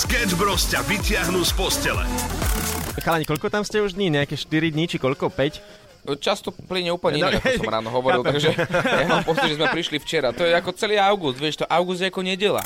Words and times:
Sketch 0.00 0.32
Bros 0.32 0.64
ťa 0.64 0.80
vyťahnú 0.88 1.44
z 1.44 1.52
postele. 1.52 2.00
Chalani, 3.04 3.28
koľko 3.28 3.52
tam 3.52 3.60
ste 3.60 3.84
už 3.84 3.92
dní? 3.92 4.08
Nejaké 4.08 4.32
4 4.32 4.72
dní, 4.72 4.88
či 4.88 4.96
koľko? 4.96 5.28
5? 5.28 6.16
Často 6.16 6.48
plyne 6.56 6.96
úplne 6.96 7.20
No, 7.20 7.28
inak, 7.28 7.44
ako 7.44 7.60
som 7.60 7.68
ráno 7.76 7.88
hovoril, 7.92 8.24
chápem. 8.24 8.32
takže 8.32 8.50
ja 8.72 9.04
mám 9.04 9.24
pocit, 9.28 9.52
že 9.52 9.60
sme 9.60 9.68
prišli 9.68 10.00
včera. 10.00 10.32
To 10.32 10.48
je 10.48 10.56
ako 10.56 10.72
celý 10.72 10.96
august, 10.96 11.36
vieš, 11.36 11.60
to 11.60 11.66
august 11.68 12.00
je 12.00 12.08
ako 12.08 12.24
nedela. 12.24 12.64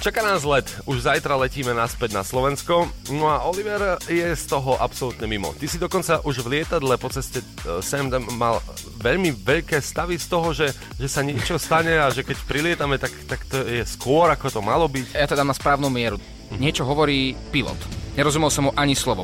Čaká 0.00 0.24
nás 0.24 0.40
let. 0.48 0.64
Už 0.88 1.04
zajtra 1.04 1.36
letíme 1.36 1.76
naspäť 1.76 2.16
na 2.16 2.24
Slovensko. 2.24 2.88
No 3.12 3.28
a 3.28 3.44
Oliver 3.44 4.00
je 4.08 4.32
z 4.32 4.44
toho 4.48 4.80
absolútne 4.80 5.28
mimo. 5.28 5.52
Ty 5.52 5.68
si 5.68 5.76
dokonca 5.76 6.24
už 6.24 6.40
v 6.40 6.56
lietadle 6.56 6.96
po 6.96 7.12
ceste 7.12 7.44
e, 7.44 7.84
sem 7.84 8.08
tam 8.08 8.24
mal 8.40 8.64
veľmi 8.96 9.36
veľké 9.36 9.76
stavy 9.76 10.16
z 10.16 10.26
toho, 10.32 10.56
že, 10.56 10.72
že 10.96 11.04
sa 11.04 11.20
niečo 11.20 11.60
stane 11.60 12.00
a 12.00 12.08
že 12.08 12.24
keď 12.24 12.36
prilietame, 12.48 12.96
tak, 12.96 13.12
tak 13.28 13.44
to 13.44 13.60
je 13.60 13.84
skôr, 13.84 14.32
ako 14.32 14.48
to 14.48 14.60
malo 14.64 14.88
byť. 14.88 15.12
Ja 15.12 15.28
to 15.28 15.36
dám 15.36 15.52
na 15.52 15.56
správnu 15.56 15.92
mieru. 15.92 16.16
Niečo 16.58 16.82
hovorí 16.82 17.38
pilot. 17.54 17.78
Nerozumel 18.18 18.50
som 18.50 18.68
mu 18.68 18.72
ani 18.74 18.98
slovo. 18.98 19.22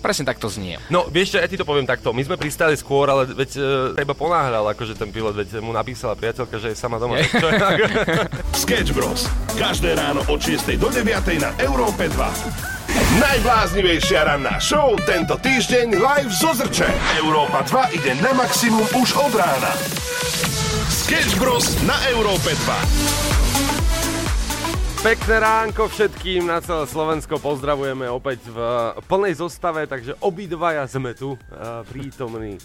Presne 0.00 0.24
tak 0.24 0.40
to 0.40 0.48
znie. 0.48 0.80
No, 0.88 1.04
vieš 1.12 1.36
čo, 1.36 1.38
ja 1.38 1.46
ti 1.46 1.60
to 1.60 1.68
poviem 1.68 1.84
takto. 1.84 2.16
My 2.16 2.24
sme 2.24 2.40
pristali 2.40 2.72
skôr, 2.80 3.12
ale 3.12 3.28
veď 3.28 3.50
e, 3.94 4.02
iba 4.02 4.14
ponáhľal, 4.16 4.72
akože 4.72 4.96
ten 4.96 5.12
pilot, 5.12 5.36
veď 5.36 5.60
mu 5.60 5.76
napísala 5.76 6.16
priateľka, 6.16 6.56
že 6.56 6.72
je 6.72 6.76
sama 6.80 6.96
doma. 6.96 7.20
Tak 7.20 7.32
to 7.36 7.48
je, 7.52 7.56
Sketch 8.64 8.90
Bros. 8.96 9.28
Každé 9.52 9.92
ráno 9.94 10.24
od 10.24 10.40
6 10.40 10.80
do 10.80 10.88
9 10.88 11.04
na 11.44 11.52
Európe 11.60 12.08
2. 12.08 12.88
Najbláznivejšia 13.20 14.26
ranná 14.26 14.56
show 14.58 14.96
tento 15.04 15.36
týždeň 15.36 16.00
live 16.00 16.32
zo 16.32 16.56
Zrče. 16.56 16.88
Európa 17.20 17.60
2 17.68 18.00
ide 18.00 18.16
na 18.24 18.32
maximum 18.32 18.84
už 18.96 19.12
od 19.12 19.32
rána. 19.36 19.72
Sketch 21.08 21.40
Bros. 21.40 21.64
na 21.88 21.96
Európe 22.12 22.52
2. 22.52 25.00
Pekné 25.00 25.40
ránko 25.40 25.88
všetkým 25.88 26.44
na 26.44 26.60
celé 26.60 26.84
Slovensko. 26.84 27.40
Pozdravujeme 27.40 28.12
opäť 28.12 28.44
v 28.52 28.60
plnej 29.08 29.40
zostave, 29.40 29.88
takže 29.88 30.20
obidvaja 30.20 30.84
sme 30.84 31.16
tu 31.16 31.32
uh, 31.32 31.40
prítomní. 31.88 32.60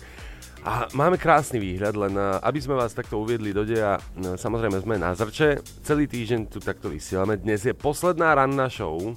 A 0.68 0.92
máme 0.92 1.16
krásny 1.16 1.56
výhľad, 1.56 1.96
len 1.96 2.20
uh, 2.20 2.44
aby 2.44 2.60
sme 2.60 2.76
vás 2.76 2.92
takto 2.92 3.16
uviedli 3.16 3.56
do 3.56 3.64
deja, 3.64 3.96
samozrejme 4.20 4.76
sme 4.76 5.00
na 5.00 5.16
Zrče, 5.16 5.64
celý 5.80 6.12
týždeň 6.12 6.52
tu 6.52 6.60
takto 6.60 6.92
vysielame. 6.92 7.40
Dnes 7.40 7.64
je 7.64 7.72
posledná 7.72 8.36
ranná 8.36 8.68
show 8.68 9.16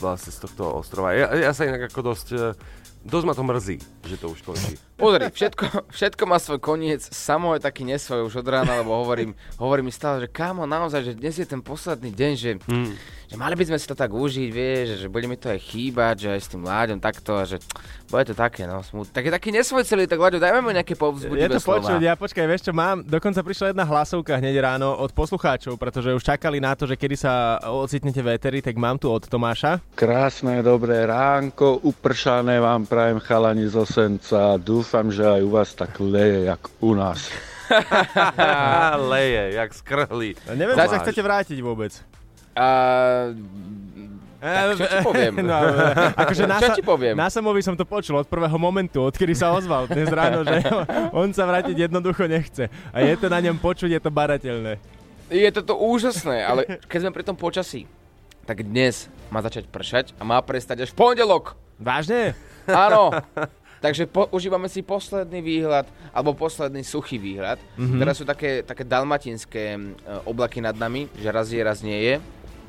vlastne 0.00 0.32
z 0.32 0.48
tohto 0.48 0.80
ostrova. 0.80 1.12
Ja, 1.12 1.36
ja 1.36 1.52
sa 1.52 1.68
inak 1.68 1.92
ako 1.92 2.16
dosť, 2.16 2.56
dosť 3.04 3.26
ma 3.28 3.36
to 3.36 3.44
mrzí, 3.44 3.76
že 4.08 4.16
to 4.16 4.32
už 4.32 4.40
končí. 4.40 4.80
Pozri, 5.00 5.24
všetko, 5.26 5.64
všetko 5.88 6.22
má 6.24 6.36
svoj 6.36 6.60
koniec, 6.60 7.00
samo 7.02 7.52
je 7.52 7.60
taký 7.60 7.82
nesvoj 7.82 8.20
už 8.22 8.36
od 8.36 8.48
rána, 8.50 8.76
lebo 8.76 8.92
hovorím, 8.94 9.32
hovorím 9.56 9.88
mi 9.88 9.92
stále, 9.92 10.20
že 10.20 10.28
kámo, 10.28 10.62
naozaj, 10.64 11.00
že 11.02 11.12
dnes 11.14 11.34
je 11.34 11.46
ten 11.46 11.58
posledný 11.58 12.10
deň, 12.10 12.32
že, 12.34 12.50
Hmm. 12.62 12.92
že 13.24 13.34
mali 13.34 13.54
by 13.54 13.64
sme 13.64 13.78
si 13.78 13.86
to 13.86 13.94
tak 13.94 14.10
užiť, 14.10 14.48
vieš, 14.50 14.86
že 14.98 15.08
bude 15.08 15.24
mi 15.24 15.34
to 15.34 15.48
aj 15.48 15.56
chýbať, 15.58 16.14
že 16.18 16.28
aj 16.30 16.40
s 16.40 16.48
tým 16.48 16.62
Láďom 16.62 16.98
takto, 16.98 17.32
a 17.32 17.48
že 17.48 17.56
bude 18.06 18.24
to 18.24 18.34
také, 18.34 18.66
no, 18.66 18.82
smut. 18.82 19.08
Tak 19.08 19.22
je 19.22 19.32
taký 19.32 19.48
nesvoj 19.50 19.80
celý, 19.82 20.04
tak 20.04 20.18
Láďo, 20.18 20.36
dajme 20.36 20.60
mu 20.60 20.68
nejaké 20.68 20.92
Je 20.92 21.00
povzbudivé 21.00 21.48
to 21.48 21.56
slova. 21.58 21.80
počuť, 21.80 22.00
ja 22.02 22.14
počkaj, 22.14 22.44
vieš 22.44 22.68
čo 22.68 22.72
mám? 22.72 23.00
Dokonca 23.00 23.40
prišla 23.40 23.72
jedna 23.72 23.84
hlasovka 23.84 24.36
hneď 24.36 24.56
ráno 24.60 24.92
od 24.94 25.08
poslucháčov, 25.10 25.74
pretože 25.76 26.12
už 26.12 26.20
čakali 26.20 26.58
na 26.58 26.74
to, 26.74 26.84
že 26.84 26.94
kedy 26.94 27.16
sa 27.16 27.32
ocitnete 27.62 28.20
v 28.20 28.36
éteri, 28.36 28.60
tak 28.60 28.76
mám 28.76 28.98
tu 28.98 29.08
od 29.08 29.22
Tomáša. 29.22 29.80
Krásne, 29.94 30.60
dobré 30.60 31.02
ránko, 31.02 31.80
upršané 31.80 32.58
vám 32.58 32.84
prajem 32.84 33.16
chalani 33.16 33.64
zo 33.64 33.86
Senca. 33.86 34.58
Dúfam, 34.58 34.89
že 34.90 35.22
aj 35.22 35.40
u 35.46 35.50
vás 35.54 35.70
tak 35.78 36.02
leje, 36.02 36.50
jak 36.50 36.62
u 36.82 36.98
nás. 36.98 37.30
Leje, 39.14 39.54
jak 39.54 39.70
skrhli. 39.70 40.34
Neviem, 40.58 40.74
či 40.74 40.90
sa 40.90 40.98
chcete 40.98 41.22
vrátiť 41.22 41.58
vôbec. 41.62 41.94
A... 42.58 43.30
Tak 44.40 44.74
čo 44.74 44.86
ti 44.88 44.98
poviem? 45.04 45.32
No, 45.50 45.56
akože 46.16 46.44
na, 46.48 46.56
Čo 46.58 46.68
ti 46.74 46.82
poviem? 46.82 47.14
na 47.14 47.28
Samovi 47.28 47.60
som 47.60 47.76
to 47.76 47.84
počul 47.84 48.18
od 48.18 48.26
prvého 48.26 48.56
momentu, 48.56 49.04
odkedy 49.04 49.36
sa 49.36 49.52
ozval 49.52 49.84
dnes 49.84 50.08
ráno, 50.08 50.42
že 50.42 50.64
on 51.20 51.28
sa 51.30 51.44
vrátiť 51.44 51.86
jednoducho 51.86 52.24
nechce. 52.24 52.72
A 52.90 53.04
je 53.04 53.14
to 53.20 53.28
na 53.28 53.38
ňom 53.44 53.60
počuť, 53.60 53.92
je 53.94 54.00
to 54.00 54.10
barateľné. 54.10 54.80
Je 55.30 55.46
toto 55.54 55.78
úžasné, 55.78 56.42
ale 56.42 56.66
keď 56.90 56.98
sme 57.06 57.14
pri 57.14 57.24
tom 57.28 57.36
počasí, 57.38 57.86
tak 58.48 58.66
dnes 58.66 59.06
má 59.30 59.44
začať 59.44 59.70
pršať 59.70 60.16
a 60.18 60.26
má 60.26 60.40
prestať 60.42 60.88
až 60.88 60.90
v 60.90 60.98
pondelok. 60.98 61.54
Vážne? 61.78 62.34
Áno. 62.66 63.14
Takže 63.80 64.04
po, 64.04 64.28
užívame 64.28 64.68
si 64.68 64.80
posledný 64.80 65.40
výhľad, 65.40 65.84
alebo 66.10 66.32
posledný 66.32 66.80
suchý 66.80 67.16
výhľad. 67.16 67.56
Mm-hmm. 67.74 67.96
Teraz 67.96 68.14
sú 68.14 68.24
také, 68.24 68.60
také 68.60 68.84
dalmatinské 68.84 69.64
e, 69.72 69.78
oblaky 70.22 70.60
nad 70.60 70.74
nami, 70.74 71.08
že 71.14 71.28
raz 71.28 71.48
je, 71.48 71.58
raz 71.58 71.80
nie 71.80 71.96
je. 71.96 72.14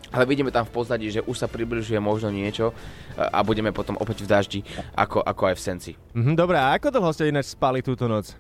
Ale 0.07 0.23
vidíme 0.23 0.51
tam 0.51 0.63
v 0.63 0.71
pozadí, 0.71 1.07
že 1.07 1.19
už 1.21 1.35
sa 1.35 1.47
približuje 1.47 1.95
možno 1.97 2.27
niečo 2.27 2.71
e, 2.71 2.73
a 3.17 3.39
budeme 3.41 3.71
potom 3.71 3.95
opäť 3.95 4.23
v 4.23 4.27
daždi, 4.27 4.59
ako, 4.91 5.19
ako 5.19 5.43
aj 5.47 5.55
v 5.55 5.61
Senci. 5.61 5.91
Mhm, 6.11 6.31
dobre, 6.33 6.55
a 6.55 6.75
ako 6.75 6.87
dlho 6.89 7.11
ste 7.11 7.27
ináč 7.27 7.51
spali 7.51 7.79
túto 7.79 8.07
noc? 8.07 8.31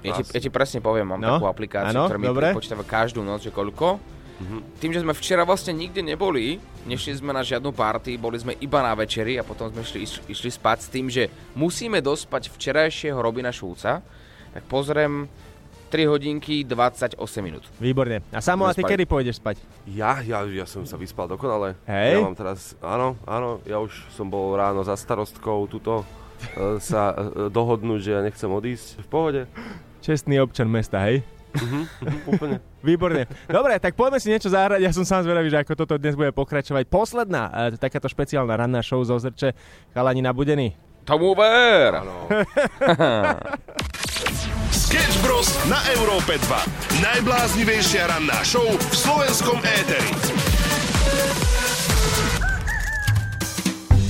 Ja 0.00 0.14
ti, 0.14 0.22
ja 0.22 0.38
ti 0.38 0.46
presne 0.46 0.78
poviem, 0.78 1.04
mám 1.04 1.18
No, 1.18 1.36
takú 1.36 1.48
aplikáciu, 1.48 1.90
áno, 1.90 2.06
ktorá 2.06 2.20
mi 2.20 2.28
dobre. 2.28 2.46
počítava 2.54 2.84
každú 2.84 3.20
noc, 3.20 3.42
že 3.42 3.50
koľko. 3.50 3.98
Tým, 4.78 4.94
že 4.94 5.02
sme 5.02 5.10
včera 5.18 5.42
vlastne 5.42 5.74
nikde 5.74 5.98
neboli, 5.98 6.62
nešli 6.86 7.18
sme 7.18 7.34
na 7.34 7.42
žiadnu 7.42 7.74
party, 7.74 8.14
boli 8.22 8.38
sme 8.38 8.54
iba 8.62 8.78
na 8.86 8.94
večeri 8.94 9.34
a 9.34 9.42
potom 9.42 9.66
sme 9.74 9.82
išli, 9.82 10.30
išli 10.30 10.50
spať 10.54 10.78
s 10.78 10.88
tým, 10.88 11.06
že 11.10 11.26
musíme 11.58 11.98
dospať 11.98 12.54
včerajšieho 12.54 13.18
Robina 13.18 13.50
Šulca, 13.50 13.98
tak 14.54 14.62
pozriem 14.70 15.26
3 15.90 16.04
hodinky 16.06 16.62
28 16.62 17.18
minút. 17.42 17.64
Výborne. 17.80 18.20
A 18.30 18.38
Samo, 18.44 18.68
a 18.68 18.76
ty 18.76 18.84
kedy 18.84 19.08
pôjdeš 19.08 19.40
spať? 19.40 19.58
Ja, 19.88 20.20
ja, 20.20 20.44
ja 20.44 20.68
som 20.68 20.84
sa 20.84 21.00
vyspal 21.00 21.26
dokonale. 21.26 21.74
Hej. 21.88 22.20
Ja 22.20 22.28
mám 22.28 22.36
teraz, 22.36 22.76
áno, 22.84 23.16
áno, 23.24 23.64
ja 23.64 23.80
už 23.80 23.90
som 24.12 24.28
bol 24.28 24.54
ráno 24.54 24.84
za 24.84 24.94
starostkou 24.94 25.66
tuto 25.66 26.04
e, 26.54 26.78
sa 26.78 27.16
e, 27.16 27.48
dohodnúť, 27.48 28.00
že 28.04 28.10
ja 28.12 28.20
nechcem 28.20 28.52
odísť. 28.52 29.00
V 29.02 29.08
pohode. 29.08 29.42
Čestný 30.04 30.38
občan 30.44 30.68
mesta, 30.68 31.00
hej? 31.08 31.24
Úplne. 32.28 32.60
Výborne. 32.84 33.26
Dobre, 33.48 33.80
tak 33.80 33.96
poďme 33.98 34.18
si 34.22 34.30
niečo 34.30 34.52
zahrať. 34.52 34.80
Ja 34.84 34.92
som 34.94 35.02
sám 35.02 35.26
zvedavý, 35.26 35.50
že 35.50 35.60
ako 35.64 35.74
toto 35.74 35.94
dnes 35.98 36.14
bude 36.14 36.30
pokračovať. 36.30 36.86
Posledná, 36.86 37.72
e, 37.72 37.80
takáto 37.80 38.06
špeciálna 38.06 38.54
ranná 38.54 38.80
show 38.84 39.02
zo 39.02 39.18
Zrče. 39.18 39.56
Chalani 39.92 40.22
nabudení. 40.22 40.76
Tomu 41.08 41.32
ver! 41.32 41.98
Sketch 44.68 45.16
Bros. 45.24 45.48
na 45.68 45.80
Európe 45.96 46.36
2. 46.36 47.00
Najbláznivejšia 47.00 48.08
ranná 48.08 48.40
show 48.44 48.64
v 48.64 48.94
slovenskom 48.96 49.60
éteri. 49.64 50.47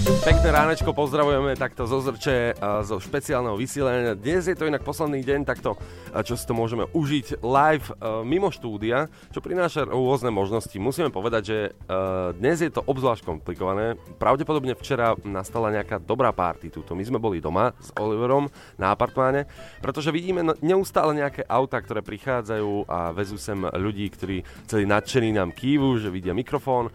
Pekné 0.08 0.48
ránečko, 0.48 0.96
pozdravujeme 0.96 1.52
takto 1.52 1.84
zo 1.84 2.00
Zrče 2.00 2.56
a 2.56 2.80
zo 2.80 2.96
špeciálneho 2.96 3.60
vysielania. 3.60 4.16
Dnes 4.16 4.48
je 4.48 4.56
to 4.56 4.64
inak 4.64 4.80
posledný 4.80 5.20
deň, 5.20 5.44
takto, 5.44 5.76
a 6.16 6.24
čo 6.24 6.32
si 6.32 6.48
to 6.48 6.56
môžeme 6.56 6.88
užiť 6.96 7.44
live 7.44 7.92
e, 7.92 8.24
mimo 8.24 8.48
štúdia, 8.48 9.12
čo 9.28 9.44
prináša 9.44 9.84
rôzne 9.84 10.32
možnosti. 10.32 10.72
Musíme 10.80 11.12
povedať, 11.12 11.42
že 11.44 11.58
e, 11.60 11.70
dnes 12.40 12.56
je 12.56 12.72
to 12.72 12.80
obzvlášť 12.88 13.20
komplikované. 13.20 14.00
Pravdepodobne 14.16 14.72
včera 14.80 15.12
nastala 15.28 15.68
nejaká 15.76 16.00
dobrá 16.00 16.32
party 16.32 16.72
túto. 16.72 16.96
My 16.96 17.04
sme 17.04 17.20
boli 17.20 17.44
doma 17.44 17.76
s 17.76 17.92
Oliverom 18.00 18.48
na 18.80 18.96
apartmáne, 18.96 19.44
pretože 19.84 20.08
vidíme 20.08 20.40
no- 20.40 20.56
neustále 20.64 21.20
nejaké 21.20 21.44
auta, 21.44 21.84
ktoré 21.84 22.00
prichádzajú 22.00 22.88
a 22.88 23.12
vezú 23.12 23.36
sem 23.36 23.60
ľudí, 23.60 24.08
ktorí 24.08 24.40
celí 24.64 24.88
nadšení 24.88 25.36
nám 25.36 25.52
kývu, 25.52 26.00
že 26.00 26.08
vidia 26.08 26.32
mikrofón. 26.32 26.88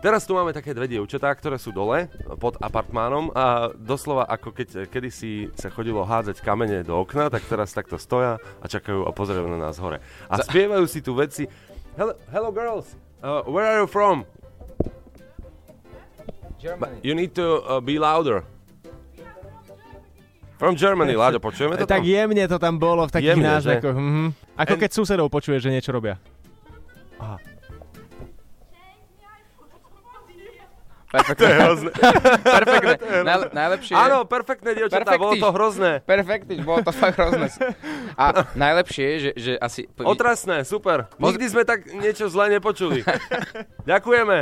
Teraz 0.00 0.24
tu 0.24 0.32
máme 0.32 0.56
také 0.56 0.72
dve 0.72 0.88
dievčatá, 0.88 1.28
ktoré 1.36 1.60
sú 1.60 1.76
dole 1.76 2.08
pod 2.40 2.56
apartmánom 2.56 3.28
a 3.36 3.68
doslova 3.76 4.24
ako 4.24 4.48
keď 4.56 4.68
kedysi 4.88 5.52
sa 5.52 5.68
chodilo 5.68 6.00
hádzať 6.08 6.40
kamene 6.40 6.80
do 6.80 6.96
okna, 6.96 7.28
tak 7.28 7.44
teraz 7.44 7.76
takto 7.76 8.00
stoja 8.00 8.40
a 8.40 8.66
čakajú 8.66 9.04
a 9.04 9.12
pozerajú 9.12 9.44
na 9.52 9.60
nás 9.60 9.76
hore. 9.76 10.00
A 10.32 10.40
spievajú 10.40 10.88
si 10.88 11.04
tu 11.04 11.12
veci. 11.12 11.44
Hello, 12.00 12.16
hello 12.32 12.48
girls, 12.48 12.96
uh, 13.20 13.44
where 13.44 13.68
are 13.68 13.84
you 13.84 13.88
from? 13.90 14.24
Germany. 16.56 16.96
You 17.04 17.12
need 17.12 17.36
to 17.36 17.60
uh, 17.68 17.84
be 17.84 18.00
louder. 18.00 18.44
From 20.56 20.76
Germany, 20.76 21.16
Láďo, 21.16 21.40
počujeme 21.40 21.76
to 21.76 21.88
Tak 21.88 22.04
tam? 22.04 22.08
jemne 22.08 22.44
to 22.44 22.60
tam 22.60 22.76
bolo 22.76 23.08
v 23.08 23.12
takých 23.16 23.36
Jemne, 23.36 23.48
náznakoch. 23.48 23.96
Mhm. 23.96 24.24
Ako 24.56 24.74
And- 24.76 24.80
keď 24.80 24.90
susedov 24.96 25.28
počuje, 25.28 25.60
že 25.60 25.68
niečo 25.68 25.92
robia. 25.92 26.16
Perfektné. 31.10 31.50
Perfektné. 32.56 32.94
Najle- 33.30 33.50
najlepšie 33.50 33.92
je... 33.92 33.98
Áno, 33.98 34.22
perfektné, 34.22 34.70
dievčatá, 34.78 35.18
bolo 35.18 35.34
to 35.34 35.42
Perfektiš. 35.42 35.56
hrozné. 35.58 35.90
Perfektne, 36.06 36.52
bolo 36.62 36.80
to 36.86 36.92
fakt 36.94 37.18
hrozné. 37.18 37.50
A 38.14 38.46
najlepšie 38.64 39.04
je, 39.04 39.16
že, 39.18 39.30
že 39.34 39.52
asi... 39.58 39.90
Otrasné, 39.98 40.62
super. 40.62 41.10
Nikdy 41.18 41.44
sme 41.50 41.62
tak 41.66 41.90
niečo 41.90 42.30
zlé 42.30 42.54
nepočuli. 42.56 43.02
Ďakujeme. 43.84 44.38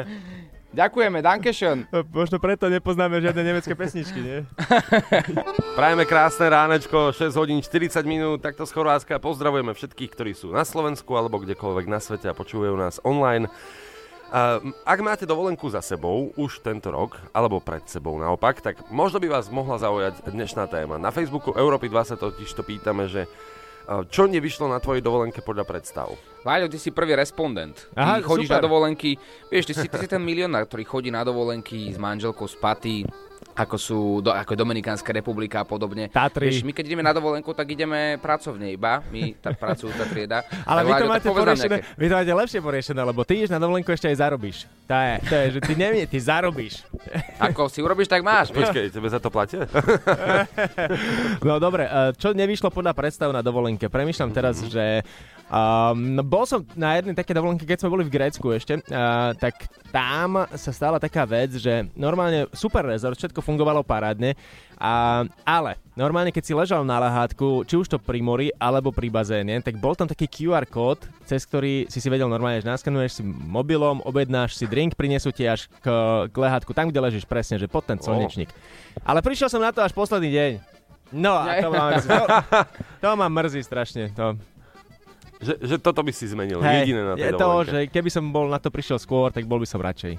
Ďakujeme, 0.69 1.25
Dankeschön. 1.25 1.89
No, 1.89 2.05
Možno 2.13 2.37
preto 2.37 2.69
nepoznáme 2.69 3.25
žiadne 3.25 3.41
nemecké 3.41 3.73
pesničky, 3.73 4.21
nie? 4.21 4.39
Prajeme 5.73 6.05
krásne 6.05 6.45
ránečko, 6.45 7.17
6 7.17 7.33
hodín 7.41 7.65
40 7.65 8.05
minút, 8.05 8.45
takto 8.45 8.69
z 8.69 8.77
Chorvátska. 8.77 9.17
Pozdravujeme 9.17 9.73
všetkých, 9.73 10.13
ktorí 10.13 10.37
sú 10.37 10.53
na 10.53 10.69
Slovensku 10.69 11.09
alebo 11.17 11.41
kdekoľvek 11.41 11.87
na 11.89 12.05
svete 12.05 12.29
a 12.29 12.37
počúvajú 12.37 12.77
nás 12.77 13.01
online. 13.01 13.49
Ak 14.85 15.01
máte 15.01 15.25
dovolenku 15.25 15.65
za 15.73 15.81
sebou 15.81 16.37
už 16.37 16.61
tento 16.61 16.93
rok, 16.93 17.17
alebo 17.33 17.65
pred 17.65 17.81
sebou 17.89 18.13
naopak, 18.21 18.61
tak 18.61 18.77
možno 18.93 19.25
by 19.25 19.29
vás 19.33 19.49
mohla 19.49 19.81
zaujať 19.81 20.29
dnešná 20.29 20.69
téma. 20.69 21.01
Na 21.01 21.09
Facebooku 21.09 21.57
Európy 21.57 21.89
2 21.89 22.13
sa 22.13 22.17
totiž 22.21 22.53
to 22.53 22.61
pýtame, 22.61 23.09
že 23.09 23.25
čo 24.13 24.29
nevyšlo 24.29 24.69
na 24.69 24.85
tvojej 24.85 25.01
dovolenke 25.01 25.41
podľa 25.41 25.65
predstav? 25.65 26.13
Láďo, 26.45 26.69
ty 26.69 26.77
si 26.77 26.93
prvý 26.93 27.17
respondent. 27.17 27.89
Ty 27.97 28.05
Aha, 28.05 28.15
chodíš 28.21 28.53
super. 28.53 28.61
na 28.61 28.67
dovolenky, 28.69 29.17
vieš, 29.49 29.73
ty 29.73 29.75
si, 29.81 29.89
ty 29.89 29.97
si 29.97 30.09
ten 30.13 30.21
milionár, 30.21 30.69
ktorý 30.69 30.85
chodí 30.85 31.09
na 31.09 31.25
dovolenky 31.25 31.89
s 31.89 31.97
manželkou 31.97 32.45
z 32.45 32.57
Paty, 32.61 32.97
ako 33.59 33.77
sú 33.77 33.99
do, 34.23 34.31
ako 34.31 34.55
Dominikánska 34.55 35.11
republika 35.11 35.61
a 35.63 35.67
podobne. 35.67 36.07
Tatry. 36.07 36.55
Vieš, 36.55 36.63
my 36.63 36.71
keď 36.71 36.85
ideme 36.95 37.03
na 37.03 37.11
dovolenku, 37.11 37.51
tak 37.51 37.75
ideme 37.75 38.15
pracovne 38.23 38.71
iba, 38.71 39.03
my 39.11 39.35
tak 39.43 39.59
pracujú 39.59 39.91
tá 39.99 40.07
trieda. 40.07 40.47
Ale 40.71 40.83
Tak, 40.83 40.87
vy 40.87 40.93
to, 40.93 40.95
Láďo, 40.95 41.11
máte 41.11 41.29
poriešené, 41.35 41.77
vy 41.99 42.07
to 42.07 42.15
máte 42.15 42.33
lepšie 42.39 42.61
poriešené, 42.63 43.03
lebo 43.03 43.21
ty 43.27 43.43
ideš 43.43 43.51
na 43.51 43.59
dovolenku 43.59 43.91
ešte 43.91 44.07
aj 44.07 44.17
zarobíš. 44.23 44.71
To 44.87 44.95
je, 44.95 45.15
to 45.27 45.35
je 45.35 45.47
že 45.59 45.61
ty 45.67 45.73
nevie, 45.75 46.03
ty 46.07 46.19
zarobíš. 46.23 46.87
Ako 47.51 47.67
si 47.67 47.83
urobíš, 47.83 48.07
tak 48.07 48.23
máš. 48.23 48.55
Počkej, 48.55 48.95
tebe 48.95 49.09
za 49.11 49.19
to 49.19 49.29
platia? 49.29 49.67
No 51.43 51.57
dobre, 51.63 51.87
eh, 51.87 52.13
čo 52.19 52.35
nevyšlo 52.35 52.69
podľa 52.69 52.93
predstav 52.93 53.31
na 53.33 53.41
dovolenke? 53.41 53.89
Premýšľam 53.89 54.31
teraz, 54.35 54.61
že 54.67 55.03
um, 55.49 56.21
bol 56.25 56.45
som 56.45 56.65
na 56.77 56.97
jednej 57.01 57.17
také 57.17 57.33
dovolenke, 57.33 57.65
keď 57.65 57.85
sme 57.85 57.93
boli 57.93 58.05
v 58.05 58.15
Grécku 58.15 58.53
ešte, 58.53 58.81
uh, 58.81 59.33
tak 59.37 59.69
tam 59.89 60.45
sa 60.53 60.71
stala 60.73 61.01
taká 61.01 61.25
vec, 61.25 61.57
že 61.57 61.89
normálne 61.97 62.49
super 62.53 62.85
rezort, 62.85 63.17
všetko 63.17 63.41
fungovalo 63.41 63.81
parádne, 63.85 64.37
a, 64.79 65.27
ale 65.43 65.75
normálne 65.99 66.31
keď 66.31 66.45
si 66.47 66.55
ležal 66.55 66.87
na 66.87 67.03
lahátku, 67.03 67.67
či 67.67 67.75
už 67.75 67.91
to 67.91 67.99
pri 67.99 68.23
mori 68.23 68.55
alebo 68.63 68.95
pri 68.95 69.11
bazéne, 69.11 69.59
tak 69.59 69.75
bol 69.83 69.99
tam 69.99 70.07
taký 70.07 70.31
QR 70.31 70.63
kód, 70.71 71.03
cez 71.27 71.43
ktorý 71.43 71.91
si 71.91 71.99
si 71.99 72.07
vedel 72.07 72.31
normálne, 72.31 72.63
že 72.63 72.71
naskenuješ 72.71 73.19
si 73.19 73.23
mobilom, 73.27 73.99
objednáš 74.07 74.55
si 74.55 74.71
drink, 74.71 74.95
prinesú 74.95 75.35
ti 75.35 75.51
až 75.51 75.67
k, 75.83 75.91
k 76.31 76.37
lehátku, 76.39 76.71
tam, 76.71 76.95
kde 76.95 77.03
ležíš 77.03 77.27
presne, 77.27 77.59
že 77.59 77.67
pod 77.67 77.91
ten 77.91 77.99
slnečník. 77.99 78.55
Ale 79.03 79.19
prišiel 79.19 79.51
som 79.51 79.59
na 79.59 79.75
to 79.75 79.83
až 79.83 79.91
posledný 79.91 80.31
deň. 80.31 80.53
No 81.11 81.41
a 81.41 81.59
to 81.59 81.69
ma 81.73 81.83
mrzí, 81.91 82.09
to, 82.09 82.25
to 83.03 83.09
ma 83.17 83.27
mrzí 83.27 83.61
strašne. 83.65 84.13
To. 84.15 84.39
Že, 85.39 85.55
že 85.63 85.77
toto 85.79 86.03
by 86.03 86.11
si 86.11 86.27
zmenil, 86.27 86.59
Hej, 86.59 86.87
jediné 86.87 87.03
na 87.03 87.15
je 87.15 87.31
tej 87.31 87.33
to, 87.35 87.39
dovolenke. 87.39 87.71
že 87.71 87.81
keby 87.95 88.11
som 88.11 88.25
bol 88.31 88.47
na 88.51 88.59
to 88.59 88.69
prišiel 88.75 88.99
skôr, 88.99 89.31
tak 89.31 89.47
bol 89.47 89.63
by 89.63 89.69
som 89.71 89.79
radšej. 89.79 90.19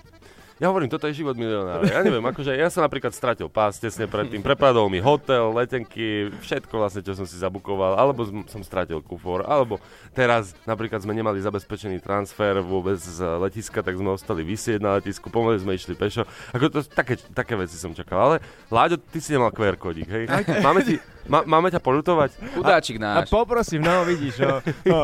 Ja 0.59 0.67
hovorím, 0.67 0.91
toto 0.91 1.07
je 1.07 1.15
život 1.15 1.39
milionára. 1.39 1.87
Ja 1.87 2.03
neviem, 2.03 2.19
akože 2.19 2.51
ja 2.51 2.67
som 2.67 2.83
napríklad 2.83 3.15
stratil 3.15 3.47
pás 3.47 3.79
tesne 3.79 4.11
predtým, 4.11 4.43
prepadol 4.43 4.91
mi 4.91 4.99
hotel, 4.99 5.55
letenky, 5.55 6.27
všetko 6.43 6.75
vlastne, 6.75 6.99
čo 6.99 7.15
som 7.15 7.23
si 7.23 7.39
zabukoval, 7.39 7.95
alebo 7.95 8.27
som- 8.27 8.67
stratil 8.67 8.99
kufor, 8.99 9.47
alebo 9.47 9.79
teraz 10.11 10.51
napríklad 10.67 10.99
sme 10.99 11.15
nemali 11.15 11.39
zabezpečený 11.39 12.03
transfer 12.03 12.59
vôbec 12.59 12.99
z 12.99 13.23
letiska, 13.39 13.79
tak 13.79 13.95
sme 13.95 14.11
ostali 14.11 14.43
vysieť 14.43 14.83
na 14.83 14.99
letisku, 14.99 15.31
pomaly 15.31 15.63
sme 15.63 15.79
išli 15.79 15.95
pešo. 15.95 16.27
Ako 16.51 16.67
to, 16.67 16.83
také, 16.83 17.15
také 17.31 17.55
veci 17.55 17.79
som 17.79 17.95
čakal, 17.95 18.19
ale 18.19 18.37
Láďo, 18.67 18.99
ty 18.99 19.23
si 19.23 19.31
nemal 19.31 19.55
QR 19.55 19.79
kódik, 19.79 20.11
hej? 20.11 20.27
Máme, 20.59 20.83
ti, 20.83 20.99
má, 21.31 21.47
máme 21.47 21.71
ťa 21.71 21.79
poľutovať? 21.79 22.35
Chudáčik 22.59 22.99
A 22.99 23.23
náš. 23.23 23.31
poprosím, 23.31 23.79
no 23.79 24.03
vidíš, 24.03 24.43
no. 24.43 24.59
no. 24.91 24.99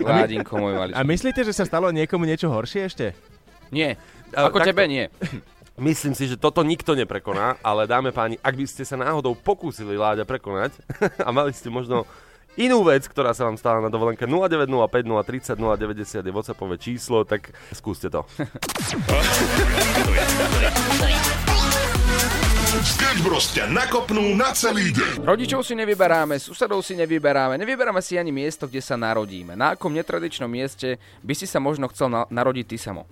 Ládinko 0.00 0.56
môj 0.56 0.72
maličký. 0.72 0.96
A 0.96 1.04
myslíte, 1.04 1.40
že 1.44 1.52
sa 1.52 1.68
stalo 1.68 1.92
niekomu 1.92 2.24
niečo 2.24 2.48
horšie 2.48 2.88
ešte? 2.88 3.12
Nie. 3.70 3.96
Ako 4.30 4.58
takto. 4.58 4.68
tebe 4.70 4.84
nie. 4.86 5.04
Myslím 5.80 6.12
si, 6.12 6.28
že 6.28 6.36
toto 6.36 6.60
nikto 6.60 6.92
neprekoná, 6.92 7.56
ale 7.64 7.88
dáme 7.88 8.12
páni, 8.12 8.36
ak 8.44 8.52
by 8.52 8.66
ste 8.68 8.84
sa 8.84 9.00
náhodou 9.00 9.32
pokúsili 9.32 9.96
Láďa 9.96 10.28
prekonať 10.28 10.76
a 11.26 11.32
mali 11.32 11.56
ste 11.56 11.72
možno 11.72 12.04
inú 12.60 12.84
vec, 12.84 13.08
ktorá 13.08 13.32
sa 13.32 13.48
vám 13.48 13.56
stala 13.56 13.80
na 13.80 13.88
dovolenke 13.88 14.28
0905 14.28 15.56
030 15.56 15.56
090 15.56 16.20
je 16.20 16.32
WhatsAppové 16.34 16.76
číslo, 16.76 17.24
tak 17.24 17.56
skúste 17.72 18.12
to. 18.12 18.28
Sketch 22.80 23.20
Bros 23.24 23.50
ťa 23.52 23.68
nakopnú 23.68 24.36
na 24.36 24.52
celý 24.52 24.92
deň. 24.92 25.24
Rodičov 25.24 25.64
si 25.64 25.74
nevyberáme, 25.76 26.36
susedov 26.36 26.80
si 26.80 26.96
nevyberáme, 26.96 27.56
nevyberáme 27.56 28.00
si 28.00 28.16
ani 28.20 28.30
miesto, 28.30 28.68
kde 28.68 28.80
sa 28.84 29.00
narodíme. 29.00 29.56
Na 29.56 29.74
akom 29.74 29.90
netradičnom 29.92 30.48
mieste 30.48 30.96
by 31.20 31.34
si 31.34 31.44
sa 31.44 31.60
možno 31.60 31.88
chcel 31.88 32.08
na- 32.08 32.28
narodiť 32.30 32.66
ty 32.68 32.76
samo? 32.76 33.04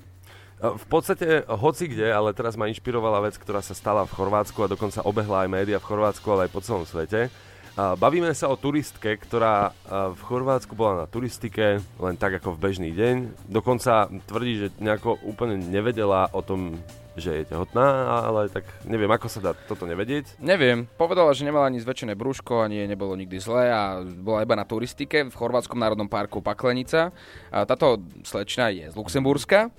V 0.58 0.86
podstate 0.90 1.46
hoci 1.46 1.86
kde, 1.86 2.10
ale 2.10 2.34
teraz 2.34 2.58
ma 2.58 2.66
inšpirovala 2.66 3.22
vec, 3.22 3.38
ktorá 3.38 3.62
sa 3.62 3.78
stala 3.78 4.02
v 4.02 4.14
Chorvátsku 4.14 4.58
a 4.66 4.72
dokonca 4.72 5.06
obehla 5.06 5.46
aj 5.46 5.54
média 5.54 5.78
v 5.78 5.86
Chorvátsku, 5.86 6.26
ale 6.34 6.46
aj 6.46 6.52
po 6.52 6.60
celom 6.66 6.82
svete. 6.82 7.30
Bavíme 7.78 8.34
sa 8.34 8.50
o 8.50 8.58
turistke, 8.58 9.14
ktorá 9.14 9.70
a, 9.70 10.10
v 10.10 10.18
Chorvátsku 10.26 10.74
bola 10.74 11.02
na 11.02 11.06
turistike 11.06 11.78
len 11.78 12.18
tak 12.18 12.42
ako 12.42 12.58
v 12.58 12.62
bežný 12.66 12.90
deň. 12.90 13.46
Dokonca 13.46 14.10
tvrdí, 14.26 14.66
že 14.66 14.68
nejako 14.82 15.22
úplne 15.22 15.62
nevedela 15.62 16.26
o 16.34 16.42
tom, 16.42 16.74
že 17.14 17.38
je 17.38 17.54
tehotná, 17.54 18.18
ale 18.26 18.50
tak 18.50 18.66
neviem, 18.82 19.06
ako 19.06 19.30
sa 19.30 19.38
dá 19.38 19.52
toto 19.54 19.86
nevedieť. 19.86 20.42
Neviem, 20.42 20.90
povedala, 20.98 21.30
že 21.30 21.46
nemala 21.46 21.70
ani 21.70 21.78
zväčšené 21.78 22.18
brúško, 22.18 22.66
ani 22.66 22.82
jej 22.82 22.90
nebolo 22.90 23.14
nikdy 23.14 23.38
zlé 23.38 23.70
a 23.70 24.02
bola 24.02 24.42
iba 24.42 24.58
na 24.58 24.66
turistike 24.66 25.30
v 25.30 25.34
Chorvátskom 25.38 25.78
národnom 25.78 26.10
parku 26.10 26.42
Paklenica. 26.42 27.14
A 27.54 27.62
táto 27.62 28.02
slečna 28.26 28.74
je 28.74 28.90
z 28.90 28.94
Luxemburska 28.98 29.70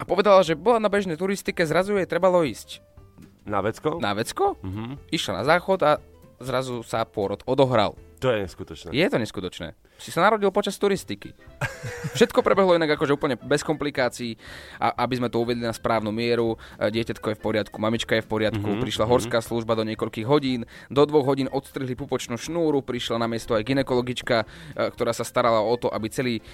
a 0.00 0.02
povedala, 0.02 0.40
že 0.40 0.56
bola 0.56 0.80
na 0.80 0.88
bežnej 0.88 1.14
turistike, 1.14 1.60
zrazu 1.62 1.92
jej 1.94 2.08
trebalo 2.08 2.40
ísť 2.40 2.80
Na 3.44 3.60
vecko? 3.60 4.00
na 4.00 4.16
vecko, 4.16 4.56
Mhm. 4.64 5.12
išla 5.12 5.32
na 5.38 5.44
záchod 5.44 5.80
a 5.84 5.92
zrazu 6.40 6.80
sa 6.82 7.04
pôrod 7.04 7.44
odohral. 7.44 7.92
To 8.20 8.28
je 8.28 8.44
neskutočné. 8.44 8.92
Je 8.92 9.06
to 9.08 9.16
neskutočné. 9.16 9.72
Si 9.96 10.12
sa 10.12 10.20
narodil 10.20 10.52
počas 10.52 10.76
turistiky. 10.76 11.32
Všetko 12.16 12.44
prebehlo 12.44 12.76
inak 12.76 12.96
akože 12.96 13.16
úplne 13.16 13.36
bez 13.36 13.64
komplikácií, 13.64 14.36
a, 14.76 14.92
aby 15.04 15.16
sme 15.16 15.32
to 15.32 15.40
uvedli 15.40 15.64
na 15.64 15.72
správnu 15.72 16.12
mieru. 16.12 16.56
E, 16.76 16.88
Dieťatko 16.92 17.32
je 17.32 17.36
v 17.36 17.42
poriadku, 17.42 17.76
mamička 17.76 18.16
je 18.16 18.24
v 18.24 18.28
poriadku, 18.28 18.60
mm-hmm. 18.60 18.84
prišla 18.84 19.08
horská 19.08 19.40
služba 19.40 19.72
do 19.72 19.88
niekoľkých 19.88 20.28
hodín, 20.28 20.68
do 20.88 21.00
dvoch 21.04 21.24
hodín 21.24 21.48
odstrihli 21.48 21.96
pupočnú 21.96 22.36
šnúru, 22.36 22.84
prišla 22.84 23.16
na 23.16 23.28
miesto 23.28 23.56
aj 23.56 23.64
ginekologička, 23.64 24.44
e, 24.44 24.46
ktorá 24.92 25.16
sa 25.16 25.24
starala 25.24 25.60
o 25.60 25.72
to, 25.76 25.88
aby 25.88 26.08
celý 26.08 26.44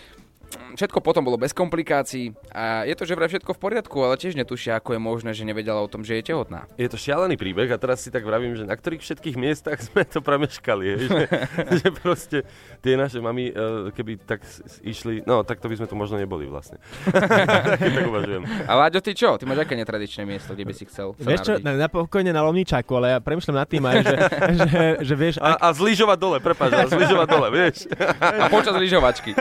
Všetko 0.76 1.00
potom 1.00 1.24
bolo 1.24 1.40
bez 1.40 1.56
komplikácií 1.56 2.36
a 2.52 2.84
je 2.84 2.92
to, 2.92 3.08
že 3.08 3.16
vraj 3.16 3.32
všetko 3.32 3.56
v 3.56 3.60
poriadku, 3.60 3.96
ale 4.04 4.20
tiež 4.20 4.36
netušia, 4.36 4.76
ako 4.76 4.92
je 4.92 5.00
možné, 5.00 5.30
že 5.32 5.48
nevedela 5.48 5.80
o 5.80 5.88
tom, 5.88 6.04
že 6.04 6.20
je 6.20 6.32
tehotná. 6.32 6.68
Je 6.76 6.84
to 6.84 7.00
šialený 7.00 7.40
príbeh 7.40 7.72
a 7.72 7.80
teraz 7.80 8.04
si 8.04 8.12
tak 8.12 8.28
vravím, 8.28 8.52
že 8.52 8.68
na 8.68 8.76
ktorých 8.76 9.00
všetkých 9.00 9.36
miestach 9.40 9.80
sme 9.80 10.04
to 10.04 10.20
premeškali. 10.20 11.08
Že, 11.08 11.20
že 11.80 11.88
proste 11.96 12.38
tie 12.84 12.94
naše 13.00 13.24
mami, 13.24 13.50
eh, 13.50 13.88
keby 13.96 14.20
tak 14.20 14.44
išli, 14.84 15.24
no 15.24 15.48
tak 15.48 15.64
to 15.64 15.72
by 15.72 15.80
sme 15.80 15.88
tu 15.88 15.96
možno 15.96 16.20
neboli 16.20 16.44
vlastne. 16.44 16.76
Keď 17.80 17.92
tak 17.96 18.06
uvažujem. 18.12 18.42
A 18.68 18.72
Láďo, 18.76 19.00
ty 19.00 19.16
čo? 19.16 19.40
Ty 19.40 19.48
máš 19.48 19.64
aké 19.64 19.74
netradičné 19.80 20.28
miesto, 20.28 20.52
kde 20.52 20.68
by 20.68 20.74
si 20.76 20.84
chcel 20.84 21.16
sa 21.16 21.24
Vieš 21.24 21.40
čo, 21.40 21.52
na, 21.64 21.72
na 21.76 21.88
pokojne 21.88 22.36
na 22.36 22.44
Lomničáku, 22.44 22.92
ale 23.00 23.16
ja 23.16 23.18
premyšľam 23.24 23.56
nad 23.64 23.68
tým 23.68 23.84
aj, 23.84 23.96
že, 24.04 24.16
že, 24.60 24.84
že 25.08 25.14
vieš, 25.16 25.36
ak, 25.40 25.56
A, 25.56 25.68
a 25.68 25.68
zlyžovať 25.72 26.18
dole, 26.20 26.38
prepáč, 26.44 26.70
a 26.76 26.84
zlyžovať 26.84 27.26
dole, 27.32 27.48
vieš. 27.48 27.88
A 28.20 28.46
počas 28.52 28.76
lyžovačky. 28.76 29.32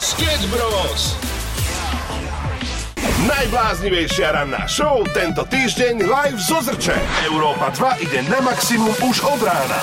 Sketch 0.00 0.48
Bros. 0.48 1.20
Najbláznivejšia 3.28 4.32
ranná 4.32 4.64
show 4.64 5.04
tento 5.12 5.44
týždeň 5.44 6.00
live 6.00 6.40
zo 6.40 6.64
Zrče. 6.64 6.96
Európa 7.28 7.68
2 7.76 8.08
ide 8.08 8.24
na 8.32 8.40
maximum 8.40 8.88
už 9.04 9.20
od 9.28 9.40
rána. 9.44 9.80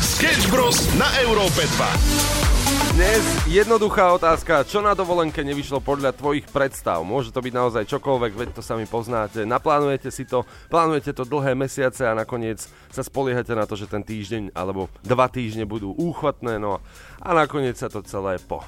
Sketch 0.00 0.48
Bros 0.48 0.80
na 0.96 1.12
Európe 1.20 1.60
2. 1.76 2.51
Dnes 2.92 3.24
jednoduchá 3.48 4.12
otázka, 4.12 4.68
čo 4.68 4.84
na 4.84 4.92
dovolenke 4.92 5.40
nevyšlo 5.40 5.80
podľa 5.80 6.12
tvojich 6.12 6.44
predstav? 6.52 7.00
Môže 7.00 7.32
to 7.32 7.40
byť 7.40 7.48
naozaj 7.56 7.88
čokoľvek, 7.88 8.36
veď 8.36 8.48
to 8.52 8.60
sami 8.60 8.84
poznáte. 8.84 9.48
Naplánujete 9.48 10.12
si 10.12 10.28
to, 10.28 10.44
plánujete 10.68 11.16
to 11.16 11.24
dlhé 11.24 11.56
mesiace 11.56 12.04
a 12.04 12.12
nakoniec 12.12 12.60
sa 12.92 13.00
spoliehate 13.00 13.56
na 13.56 13.64
to, 13.64 13.80
že 13.80 13.88
ten 13.88 14.04
týždeň 14.04 14.52
alebo 14.52 14.92
dva 15.00 15.32
týždne 15.32 15.64
budú 15.64 15.96
úchvatné, 15.96 16.60
no 16.60 16.84
a 17.16 17.30
nakoniec 17.32 17.80
sa 17.80 17.88
to 17.88 18.04
celé 18.04 18.36
po. 18.44 18.60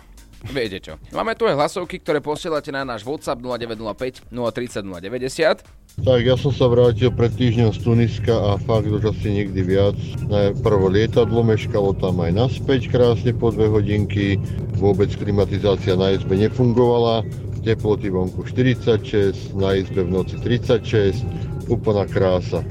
Viete 0.53 0.77
čo. 0.83 1.01
Máme 1.15 1.33
tu 1.39 1.49
aj 1.49 1.57
hlasovky, 1.57 2.03
ktoré 2.03 2.21
posielate 2.21 2.69
na 2.69 2.85
náš 2.85 3.07
WhatsApp 3.07 3.41
0905 3.41 4.29
030 4.29 4.85
090. 4.85 5.65
Tak 6.05 6.21
ja 6.27 6.35
som 6.35 6.51
sa 6.51 6.67
vrátil 6.67 7.15
pred 7.15 7.31
týždňom 7.31 7.71
z 7.71 7.79
Tuniska 7.87 8.35
a 8.35 8.59
fakt 8.59 8.91
už 8.91 9.15
asi 9.15 9.31
nikdy 9.31 9.63
viac. 9.63 9.95
Prvo 10.61 10.91
lietadlo 10.91 11.47
meškalo 11.47 11.95
tam 12.03 12.19
aj 12.19 12.35
naspäť 12.35 12.91
krásne 12.91 13.31
po 13.31 13.55
dve 13.55 13.71
hodinky. 13.71 14.43
Vôbec 14.75 15.15
klimatizácia 15.15 15.95
na 15.95 16.13
izbe 16.13 16.35
nefungovala. 16.35 17.23
Teploty 17.63 18.11
vonku 18.11 18.43
46, 18.45 19.55
na 19.55 19.79
izbe 19.79 20.03
v 20.03 20.11
noci 20.13 20.37
36. 20.43 21.23
Úplná 21.71 22.11
krása. 22.11 22.67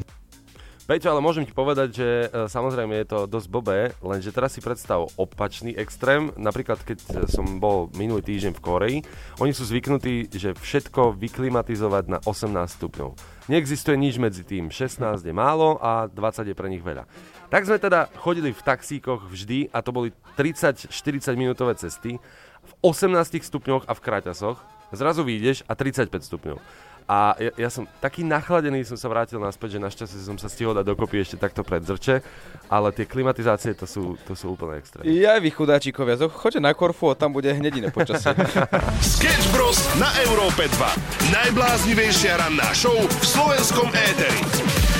Peťo, 0.84 1.16
ale 1.16 1.24
môžem 1.24 1.48
ti 1.48 1.56
povedať, 1.56 1.96
že 1.96 2.08
e, 2.28 2.28
samozrejme 2.52 2.92
je 2.92 3.08
to 3.08 3.20
dosť 3.24 3.48
blbé, 3.48 3.80
lenže 4.04 4.36
teraz 4.36 4.52
si 4.52 4.60
predstav 4.60 5.08
opačný 5.16 5.72
extrém. 5.80 6.36
Napríklad, 6.36 6.84
keď 6.84 7.24
som 7.32 7.63
bol 7.63 7.88
minulý 7.96 8.20
týždeň 8.20 8.52
v 8.52 8.60
Koreji, 8.60 8.98
oni 9.40 9.56
sú 9.56 9.63
zvyknutí, 9.63 10.28
že 10.28 10.52
všetko 10.52 11.16
vyklimatizovať 11.16 12.04
na 12.12 12.20
18 12.28 12.68
stupňov. 12.68 13.16
Neexistuje 13.48 13.96
nič 13.96 14.20
medzi 14.20 14.44
tým. 14.44 14.68
16 14.68 15.24
je 15.24 15.32
málo 15.32 15.80
a 15.80 16.12
20 16.12 16.52
je 16.52 16.56
pre 16.56 16.68
nich 16.68 16.84
veľa. 16.84 17.08
Tak 17.48 17.63
sme 17.63 17.80
teda 17.80 18.12
chodili 18.20 18.52
v 18.52 18.60
taxíkoch 18.60 19.32
vždy 19.32 19.72
a 19.72 19.80
to 19.80 19.96
boli 19.96 20.12
30-40 20.36 20.92
minútové 21.40 21.80
cesty 21.80 22.20
v 22.60 22.72
18 22.84 23.40
stupňoch 23.40 23.88
a 23.88 23.96
v 23.96 24.04
kraťasoch. 24.04 24.60
Zrazu 24.92 25.24
vyjdeš 25.24 25.63
a 25.63 25.80
35 25.80 26.28
stupňov. 26.28 26.58
A 27.07 27.36
ja, 27.39 27.51
ja 27.55 27.69
som 27.69 27.83
taký 28.00 28.24
nachladený, 28.24 28.88
som 28.88 28.95
sa 28.95 29.12
vrátil 29.12 29.38
naspäť, 29.41 29.77
že 29.77 29.79
našťastie 29.83 30.19
som 30.24 30.38
sa 30.39 30.48
stihol 30.48 30.72
dať 30.77 30.86
dokopy 30.88 31.24
ešte 31.24 31.36
takto 31.36 31.62
pred 31.62 31.83
zrče, 31.83 32.24
ale 32.72 32.95
tie 32.95 33.03
klimatizácie 33.03 33.75
to 33.75 33.83
sú, 33.83 34.15
to 34.24 34.33
sú 34.33 34.55
úplne 34.55 34.79
extrémne. 34.79 35.10
Ja 35.12 35.36
vy 35.41 35.51
chudáčikovia, 35.51 36.15
choďte 36.31 36.62
na 36.63 36.72
Korfu 36.72 37.12
a 37.12 37.15
tam 37.15 37.36
bude 37.36 37.51
hneď 37.51 37.83
iné 37.83 37.89
počasie. 37.91 38.31
Sketch 39.17 39.48
Bros. 39.51 39.79
na 40.00 40.10
Európe 40.24 40.69
2. 40.69 41.33
Najbláznivejšia 41.33 42.39
ranná 42.39 42.72
show 42.72 42.95
v 42.95 43.24
slovenskom 43.25 43.91
éteri. 43.91 44.92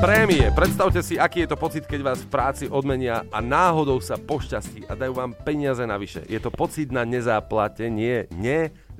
Prémie. 0.00 0.48
Predstavte 0.56 1.04
si, 1.04 1.20
aký 1.20 1.44
je 1.44 1.52
to 1.52 1.60
pocit, 1.60 1.84
keď 1.84 2.00
vás 2.00 2.24
v 2.24 2.32
práci 2.32 2.64
odmenia 2.72 3.20
a 3.28 3.44
náhodou 3.44 4.00
sa 4.00 4.16
pošťastí 4.16 4.88
a 4.88 4.96
dajú 4.96 5.12
vám 5.12 5.36
peniaze 5.36 5.84
navyše. 5.84 6.24
Je 6.24 6.40
to 6.40 6.48
pocit 6.48 6.88
na 6.88 7.04
nezáplatenie, 7.04 8.24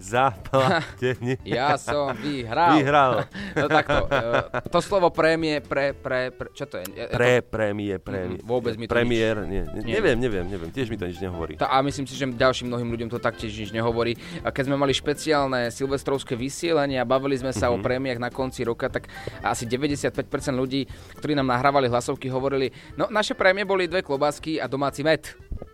nezaplatenie. 0.01 1.37
Ja 1.45 1.77
som 1.77 2.17
vyhral. 2.17 2.81
Vyhral. 2.81 3.13
No 3.61 3.67
takto, 3.69 4.07
e, 4.09 4.63
to 4.73 4.79
slovo 4.81 5.13
prémie, 5.13 5.61
pre, 5.61 5.93
pre, 5.93 6.33
pre 6.33 6.49
čo 6.57 6.65
to 6.65 6.81
je? 6.81 6.87
Pre 7.13 7.45
prémie, 7.45 7.99
prémie. 8.01 8.41
Mhm, 8.41 8.47
vôbec 8.47 8.79
mi 8.81 8.89
to 8.89 8.95
Premiér, 8.97 9.45
nie, 9.45 9.67
nie, 9.69 9.83
Nie. 9.85 9.95
neviem, 10.01 10.17
neviem, 10.17 10.47
neviem, 10.49 10.71
tiež 10.73 10.89
mi 10.89 10.97
to 10.97 11.05
nič 11.05 11.21
nehovorí. 11.21 11.61
To, 11.61 11.67
a 11.69 11.83
myslím 11.85 12.07
si, 12.09 12.15
že 12.17 12.25
ďalším 12.31 12.73
mnohým 12.73 12.89
ľuďom 12.89 13.09
to 13.11 13.19
taktiež 13.21 13.53
nič 13.53 13.71
nehovorí. 13.75 14.17
A 14.47 14.55
keď 14.55 14.71
sme 14.73 14.77
mali 14.81 14.95
špeciálne 14.97 15.69
silvestrovské 15.75 16.39
vysielanie 16.39 16.97
a 16.97 17.05
bavili 17.05 17.37
sme 17.37 17.51
sa 17.53 17.69
o 17.69 17.77
prémiách 17.77 18.23
na 18.23 18.31
konci 18.33 18.65
roka, 18.65 18.89
tak 18.89 19.11
asi 19.43 19.67
95% 19.67 20.25
ľudí, 20.55 20.87
ktorí 21.19 21.35
nám 21.37 21.51
nahrávali 21.51 21.91
hlasovky, 21.91 22.31
hovorili, 22.31 22.71
no 22.97 23.11
naše 23.11 23.35
prémie 23.35 23.67
boli 23.67 23.91
dve 23.91 24.01
klobásky 24.01 24.63
a 24.63 24.71
domáci 24.71 25.03
med. 25.03 25.27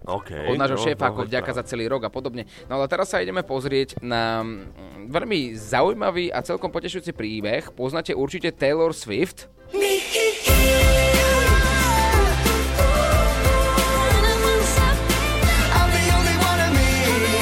OK. 0.06 0.54
Od 0.54 0.54
nášho 0.54 0.78
no, 0.78 0.84
šéfa, 0.86 1.10
ako 1.10 1.26
vďaka 1.26 1.50
za 1.50 1.66
celý 1.66 1.90
rok 1.90 2.06
a 2.06 2.10
podobne. 2.10 2.46
No 2.70 2.78
ale 2.78 2.86
teraz 2.86 3.10
sa 3.10 3.18
ideme 3.18 3.42
pozrieť 3.42 3.98
na 3.98 4.46
mm, 4.46 5.10
veľmi 5.10 5.58
zaujímavý 5.58 6.30
a 6.30 6.46
celkom 6.46 6.70
potešujúci 6.70 7.10
príbeh. 7.10 7.74
Poznáte 7.74 8.14
určite 8.14 8.54
Taylor 8.54 8.94
Swift. 8.94 9.50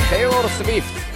Taylor 0.09 0.47
Swift 0.57 1.14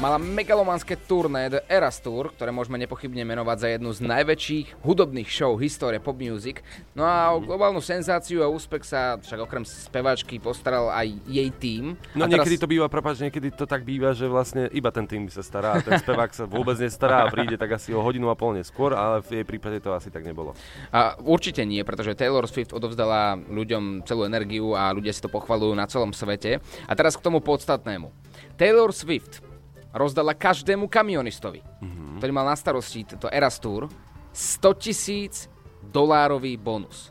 mala 0.00 0.16
megalomanské 0.16 0.96
turné 0.96 1.52
The 1.52 1.60
Eras 1.68 2.00
Tour, 2.00 2.32
ktoré 2.32 2.48
môžeme 2.48 2.80
nepochybne 2.80 3.20
menovať 3.20 3.56
za 3.60 3.68
jednu 3.76 3.92
z 3.92 4.00
najväčších 4.00 4.66
hudobných 4.80 5.28
show 5.28 5.52
histórie 5.60 6.00
pop 6.00 6.16
music. 6.16 6.64
No 6.96 7.04
a 7.04 7.36
o 7.36 7.44
globálnu 7.44 7.84
senzáciu 7.84 8.40
a 8.40 8.48
úspech 8.48 8.88
sa 8.88 9.20
však 9.20 9.44
okrem 9.44 9.60
spevačky 9.68 10.40
postaral 10.40 10.88
aj 10.88 11.12
jej 11.28 11.52
tím. 11.52 12.00
No 12.16 12.24
a 12.24 12.32
niekedy 12.32 12.56
to 12.56 12.64
býva, 12.64 12.88
prepáč, 12.88 13.20
niekedy 13.20 13.52
to 13.52 13.68
tak 13.68 13.84
býva, 13.84 14.16
že 14.16 14.24
vlastne 14.24 14.72
iba 14.72 14.88
ten 14.88 15.04
tým 15.04 15.28
sa 15.28 15.44
stará 15.44 15.76
a 15.76 15.84
ten 15.84 16.00
spevák 16.00 16.32
sa 16.32 16.48
vôbec 16.48 16.80
nestará 16.80 17.28
a 17.28 17.28
príde 17.28 17.60
tak 17.60 17.76
asi 17.76 17.92
o 17.92 18.00
hodinu 18.00 18.32
a 18.32 18.34
pol 18.40 18.56
neskôr, 18.56 18.96
ale 18.96 19.20
v 19.20 19.44
jej 19.44 19.44
prípade 19.44 19.84
to 19.84 19.92
asi 19.92 20.08
tak 20.08 20.24
nebolo. 20.24 20.56
A 20.96 21.20
určite 21.20 21.60
nie, 21.68 21.84
pretože 21.84 22.16
Taylor 22.16 22.48
Swift 22.48 22.72
odovzdala 22.72 23.36
ľuďom 23.36 24.08
celú 24.08 24.24
energiu 24.24 24.72
a 24.72 24.96
ľudia 24.96 25.12
si 25.12 25.20
to 25.20 25.28
pochvalujú 25.28 25.76
na 25.76 25.84
celom 25.84 26.16
svete. 26.16 26.64
A 26.88 26.92
teraz 26.96 27.20
k 27.20 27.24
tomu 27.28 27.44
podstatnému. 27.44 28.08
Taylor 28.56 28.96
Swift 28.96 29.49
rozdala 29.90 30.36
každému 30.36 30.86
kamionistovi, 30.86 31.62
mm-hmm. 31.62 32.18
ktorý 32.22 32.32
mal 32.34 32.46
na 32.46 32.56
starosti 32.56 33.16
toto 33.16 33.26
Eras 33.30 33.58
Tour, 33.58 33.90
100 34.32 34.82
tisíc 34.82 35.50
dolárový 35.82 36.54
bonus. 36.54 37.10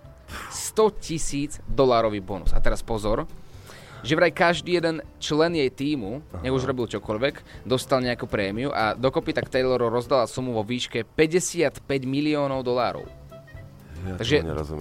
100 0.54 1.04
tisíc 1.04 1.52
dolárový 1.68 2.22
bonus. 2.24 2.56
A 2.56 2.62
teraz 2.64 2.86
pozor, 2.86 3.28
že 4.00 4.16
vraj 4.16 4.32
každý 4.32 4.80
jeden 4.80 5.04
člen 5.20 5.52
jej 5.60 5.68
týmu, 5.68 6.24
nech 6.40 6.56
už 6.56 6.64
robil 6.64 6.88
čokoľvek, 6.88 7.68
dostal 7.68 8.00
nejakú 8.00 8.32
prémiu 8.32 8.72
a 8.72 8.96
dokopy 8.96 9.36
tak 9.36 9.52
Taylor 9.52 9.82
rozdala 9.92 10.30
sumu 10.30 10.56
vo 10.56 10.64
výške 10.64 11.04
55 11.04 11.84
miliónov 12.08 12.64
dolárov. 12.64 13.19
Ja 14.08 14.16
Takže 14.16 14.38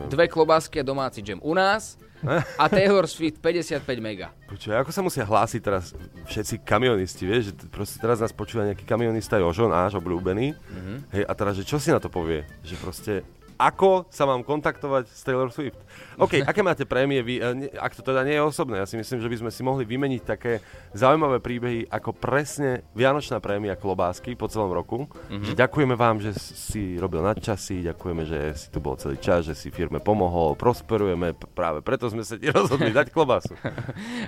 dve 0.09 0.27
klobásky 0.31 0.81
a 0.81 0.85
domáci 0.87 1.23
džem 1.23 1.43
u 1.43 1.53
nás 1.55 1.99
a 2.59 2.65
Taylor 2.67 3.07
Swift 3.07 3.39
55 3.39 3.83
mega. 4.03 4.35
Počuj, 4.51 4.75
ako 4.75 4.91
sa 4.91 5.03
musia 5.03 5.23
hlásiť 5.23 5.61
teraz 5.63 5.95
všetci 6.27 6.67
kamionisti, 6.67 7.23
vieš, 7.23 7.51
že 7.51 7.71
proste 7.71 8.03
teraz 8.03 8.19
nás 8.19 8.35
počúva 8.35 8.67
nejaký 8.67 8.83
kamionista 8.83 9.39
Jožo, 9.39 9.71
náš 9.71 9.95
obľúbený, 9.99 10.55
mm-hmm. 10.55 10.97
hej, 11.15 11.23
a 11.27 11.33
teraz, 11.39 11.55
že 11.55 11.65
čo 11.67 11.79
si 11.79 11.95
na 11.95 12.03
to 12.03 12.11
povie? 12.11 12.43
Že 12.67 12.75
proste, 12.83 13.13
ako 13.59 14.07
sa 14.07 14.23
mám 14.23 14.47
kontaktovať 14.47 15.11
s 15.11 15.27
Taylor 15.27 15.51
Swift? 15.51 15.83
OK, 16.15 16.41
aké 16.51 16.63
máte 16.63 16.87
prémie 16.87 17.19
vy, 17.27 17.43
e, 17.43 17.67
ne- 17.67 17.73
ak 17.75 17.99
to 17.99 18.07
teda 18.07 18.23
nie 18.23 18.39
je 18.39 18.47
osobné, 18.47 18.79
ja 18.79 18.87
si 18.87 18.95
myslím, 18.95 19.19
že 19.19 19.27
by 19.27 19.37
sme 19.43 19.51
si 19.51 19.61
mohli 19.67 19.83
vymeniť 19.83 20.23
také 20.23 20.63
zaujímavé 20.95 21.43
príbehy, 21.43 21.91
ako 21.91 22.15
presne 22.15 22.87
Vianočná 22.95 23.43
prémia 23.43 23.75
klobásky 23.75 24.39
po 24.39 24.47
celom 24.47 24.71
roku, 24.71 25.11
mm-hmm. 25.11 25.43
že 25.43 25.59
ďakujeme 25.59 25.99
vám, 25.99 26.23
že 26.23 26.39
si 26.39 26.95
robil 27.03 27.19
nadčasy, 27.27 27.83
ďakujeme, 27.91 28.23
že 28.23 28.39
si 28.55 28.67
tu 28.71 28.79
bol 28.79 28.95
celý 28.95 29.19
čas, 29.19 29.51
že 29.51 29.59
si 29.59 29.75
firme 29.75 29.99
pomohol, 29.99 30.55
prosperujeme, 30.55 31.35
práve 31.59 31.83
preto 31.83 32.07
sme 32.07 32.23
sa 32.23 32.39
ti 32.39 32.47
rozhodli 32.55 32.95
dať 32.95 33.11
klobásu. 33.11 33.59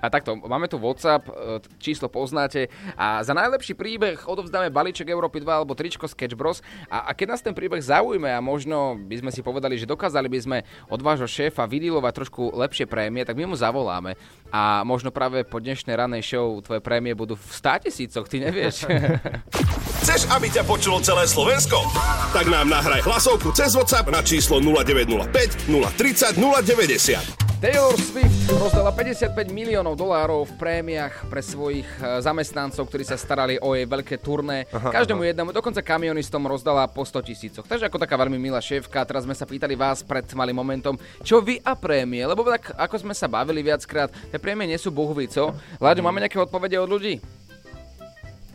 A 0.03 0.11
takto, 0.11 0.35
máme 0.35 0.67
tu 0.67 0.83
WhatsApp, 0.83 1.31
e, 1.31 1.63
t- 1.63 1.71
číslo 1.79 2.11
poznáte 2.11 2.67
a 2.99 3.23
za 3.23 3.31
najlepší 3.31 3.79
príbeh 3.79 4.27
odovzdáme 4.27 4.75
balíček 4.75 5.07
Európy 5.07 5.39
2 5.39 5.63
alebo 5.63 5.79
tričko 5.79 6.11
Sketch 6.11 6.35
Bros. 6.35 6.59
A, 6.91 7.07
a 7.07 7.15
keď 7.15 7.39
nás 7.39 7.47
ten 7.47 7.55
príbeh 7.55 7.79
zaujme 7.79 8.27
a 8.27 8.43
možno 8.43 8.99
by 8.99 9.20
sme 9.21 9.31
si 9.31 9.45
povedali, 9.45 9.77
že 9.77 9.89
dokázali 9.89 10.27
by 10.27 10.39
sme 10.41 10.59
od 10.89 11.01
vášho 11.05 11.29
šéfa 11.29 11.69
vydilovať 11.69 12.13
trošku 12.17 12.57
lepšie 12.57 12.89
prémie, 12.89 13.23
tak 13.23 13.37
my 13.37 13.53
mu 13.53 13.57
zavoláme 13.57 14.17
a 14.51 14.83
možno 14.83 15.15
práve 15.15 15.47
po 15.47 15.63
dnešnej 15.63 15.95
ranej 15.95 16.27
show 16.27 16.59
tvoje 16.65 16.83
prémie 16.83 17.15
budú 17.15 17.39
v 17.39 17.45
100 17.55 17.87
tisícoch, 17.87 18.27
ty 18.27 18.43
nevieš. 18.43 18.89
Chceš, 20.03 20.27
aby 20.33 20.51
ťa 20.51 20.67
počulo 20.67 20.99
celé 21.05 21.29
Slovensko? 21.29 21.79
Tak 22.35 22.51
nám 22.51 22.67
nahraj 22.67 23.05
hlasovku 23.05 23.55
cez 23.55 23.77
WhatsApp 23.77 24.11
na 24.11 24.25
číslo 24.25 24.59
0905 24.59 25.71
030 25.71 26.41
090. 26.41 27.50
Taylor 27.61 27.93
Swift 28.01 28.49
rozdala 28.57 28.89
55 28.89 29.37
miliónov 29.53 29.93
dolárov 29.93 30.49
v 30.49 30.53
prémiách 30.57 31.29
pre 31.29 31.45
svojich 31.45 31.85
e, 32.01 32.25
zamestnancov, 32.25 32.89
ktorí 32.89 33.05
sa 33.05 33.21
starali 33.21 33.61
o 33.61 33.77
jej 33.77 33.85
veľké 33.85 34.17
turné. 34.17 34.65
Každému 34.73 35.21
jednému, 35.21 35.53
dokonca 35.53 35.85
kamionistom 35.85 36.41
rozdala 36.49 36.89
po 36.89 37.05
100 37.05 37.21
tisícoch. 37.21 37.69
Takže 37.69 37.85
ako 37.93 38.01
taká 38.01 38.17
veľmi 38.17 38.41
milá 38.41 38.65
šéfka, 38.65 39.05
teraz 39.05 39.29
sme 39.29 39.37
sa 39.37 39.45
pýtali 39.45 39.77
vás 39.77 40.01
pred 40.01 40.25
malým 40.33 40.57
momentom, 40.57 40.97
čo 41.21 41.45
vy 41.45 41.61
a 41.61 41.77
prémie, 41.77 42.25
lebo 42.25 42.49
tak 42.49 42.73
ako 42.81 42.97
sme 43.05 43.13
sa 43.13 43.29
bavili 43.29 43.61
viackrát, 43.61 44.09
tie 44.09 44.41
prémie 44.41 44.65
nie 44.65 44.81
sú 44.81 44.89
bohví, 44.89 45.29
co? 45.29 45.53
Láďo, 45.85 46.01
máme 46.01 46.25
nejaké 46.25 46.41
odpovede 46.41 46.81
od 46.81 46.89
ľudí? 46.89 47.21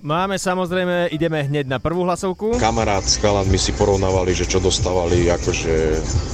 Máme 0.02 0.42
samozrejme, 0.42 1.14
ideme 1.14 1.46
hneď 1.46 1.70
na 1.70 1.78
prvú 1.78 2.10
hlasovku. 2.10 2.58
kamarát 2.58 3.06
s 3.06 3.22
chalanmi 3.22 3.62
si 3.62 3.70
porovnávali, 3.78 4.34
že 4.34 4.50
čo 4.50 4.58
dostávali 4.58 5.30
akože 5.30 5.74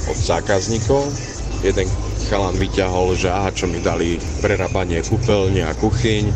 od 0.08 0.16
zákazníkov. 0.16 1.04
Jeden 1.60 2.11
chalan 2.32 2.56
vyťahol, 2.56 3.12
že 3.12 3.28
aha, 3.28 3.52
čo 3.52 3.68
mi 3.68 3.76
dali 3.84 4.16
prerábanie 4.40 5.04
kúpeľne 5.04 5.68
a 5.68 5.76
kuchyň 5.76 6.32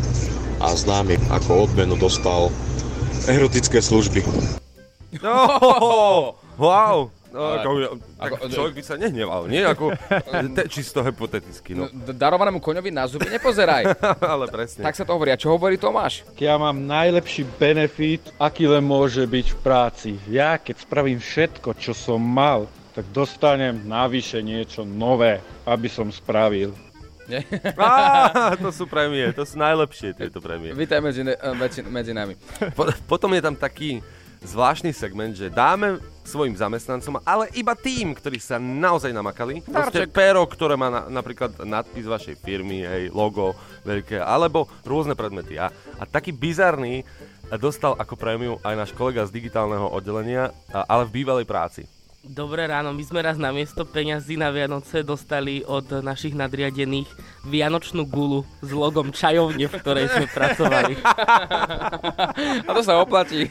a 0.61 0.69
známy 0.77 1.17
ako 1.33 1.65
odmenu 1.65 1.97
dostal 1.97 2.53
erotické 3.25 3.81
služby. 3.81 4.21
No, 5.25 5.33
wow. 6.61 7.09
No, 7.33 7.41
ako, 7.49 7.69
tak 8.13 8.29
ako- 8.29 8.45
človek 8.45 8.73
by 8.77 8.83
sa 8.85 8.95
nehneval, 9.01 9.49
nie? 9.49 9.65
Ako, 9.65 9.89
te, 10.53 10.69
čisto 10.69 11.01
hypoteticky, 11.01 11.73
no. 11.73 11.89
Darovanému 12.13 12.61
koňovi 12.61 12.93
na 12.93 13.09
zuby 13.09 13.33
nepozeraj. 13.33 13.89
Ale 14.21 14.53
presne. 14.53 14.85
tak 14.85 14.93
sa 14.93 15.01
to 15.01 15.17
hovorí. 15.17 15.33
A 15.33 15.41
čo 15.41 15.49
hovorí 15.49 15.81
Tomáš? 15.81 16.21
Ja 16.37 16.61
mám 16.61 16.77
najlepší 16.77 17.41
benefit, 17.57 18.21
aký 18.37 18.69
len 18.69 18.85
môže 18.85 19.25
byť 19.25 19.47
v 19.49 19.57
práci. 19.65 20.09
Ja, 20.29 20.61
keď 20.61 20.85
spravím 20.85 21.17
všetko, 21.17 21.73
čo 21.81 21.97
som 21.97 22.21
mal, 22.21 22.69
tak 22.97 23.05
dostanem 23.13 23.85
navyše 23.85 24.41
niečo 24.41 24.81
nové, 24.81 25.37
aby 25.69 25.85
som 25.85 26.09
spravil. 26.09 26.73
Á, 27.77 28.57
to 28.57 28.73
sú 28.73 28.89
prémie, 28.89 29.29
to 29.37 29.45
sú 29.45 29.61
najlepšie 29.61 30.17
tieto 30.17 30.41
prémie. 30.41 30.73
Vítaj 30.73 31.05
medzi, 31.05 31.21
ne- 31.21 31.37
e, 31.37 31.51
medzi, 31.53 31.85
medzi 31.85 32.09
nami. 32.17 32.33
Po, 32.73 32.89
potom 33.05 33.29
je 33.37 33.41
tam 33.45 33.53
taký 33.53 34.01
zvláštny 34.41 34.97
segment, 34.97 35.37
že 35.37 35.53
dáme 35.53 36.01
svojim 36.25 36.57
zamestnancom, 36.57 37.21
ale 37.21 37.53
iba 37.53 37.77
tým, 37.77 38.17
ktorí 38.17 38.41
sa 38.41 38.57
naozaj 38.57 39.13
namakali. 39.13 39.61
Proste 39.61 40.09
pero, 40.09 40.41
ktoré 40.49 40.73
má 40.73 40.89
na, 40.89 41.01
napríklad 41.21 41.53
nadpis 41.69 42.09
vašej 42.09 42.41
firmy, 42.41 42.81
hej, 42.81 43.13
logo 43.13 43.53
veľké, 43.85 44.17
alebo 44.17 44.65
rôzne 44.81 45.13
predmety. 45.13 45.61
A, 45.61 45.69
a 46.01 46.03
taký 46.09 46.33
bizarný, 46.33 47.05
dostal 47.61 47.93
ako 47.93 48.17
prémiu 48.17 48.57
aj 48.65 48.73
náš 48.73 48.91
kolega 48.97 49.21
z 49.21 49.37
digitálneho 49.37 49.85
oddelenia, 49.85 50.49
ale 50.73 51.05
v 51.05 51.21
bývalej 51.21 51.45
práci. 51.45 51.85
Dobré 52.27 52.67
ráno, 52.67 52.91
my 52.91 53.03
sme 53.07 53.23
raz 53.23 53.39
na 53.39 53.55
miesto 53.55 53.87
peňazí 53.87 54.35
na 54.35 54.51
Vianoce 54.51 54.99
dostali 54.99 55.63
od 55.63 56.03
našich 56.03 56.35
nadriadených 56.35 57.07
Vianočnú 57.47 58.03
gulu 58.03 58.43
s 58.59 58.67
logom 58.75 59.15
čajovne, 59.15 59.71
v 59.71 59.77
ktorej 59.79 60.11
sme 60.11 60.27
pracovali. 60.27 60.99
A 62.67 62.69
to 62.75 62.83
sa 62.83 62.99
oplatí. 62.99 63.47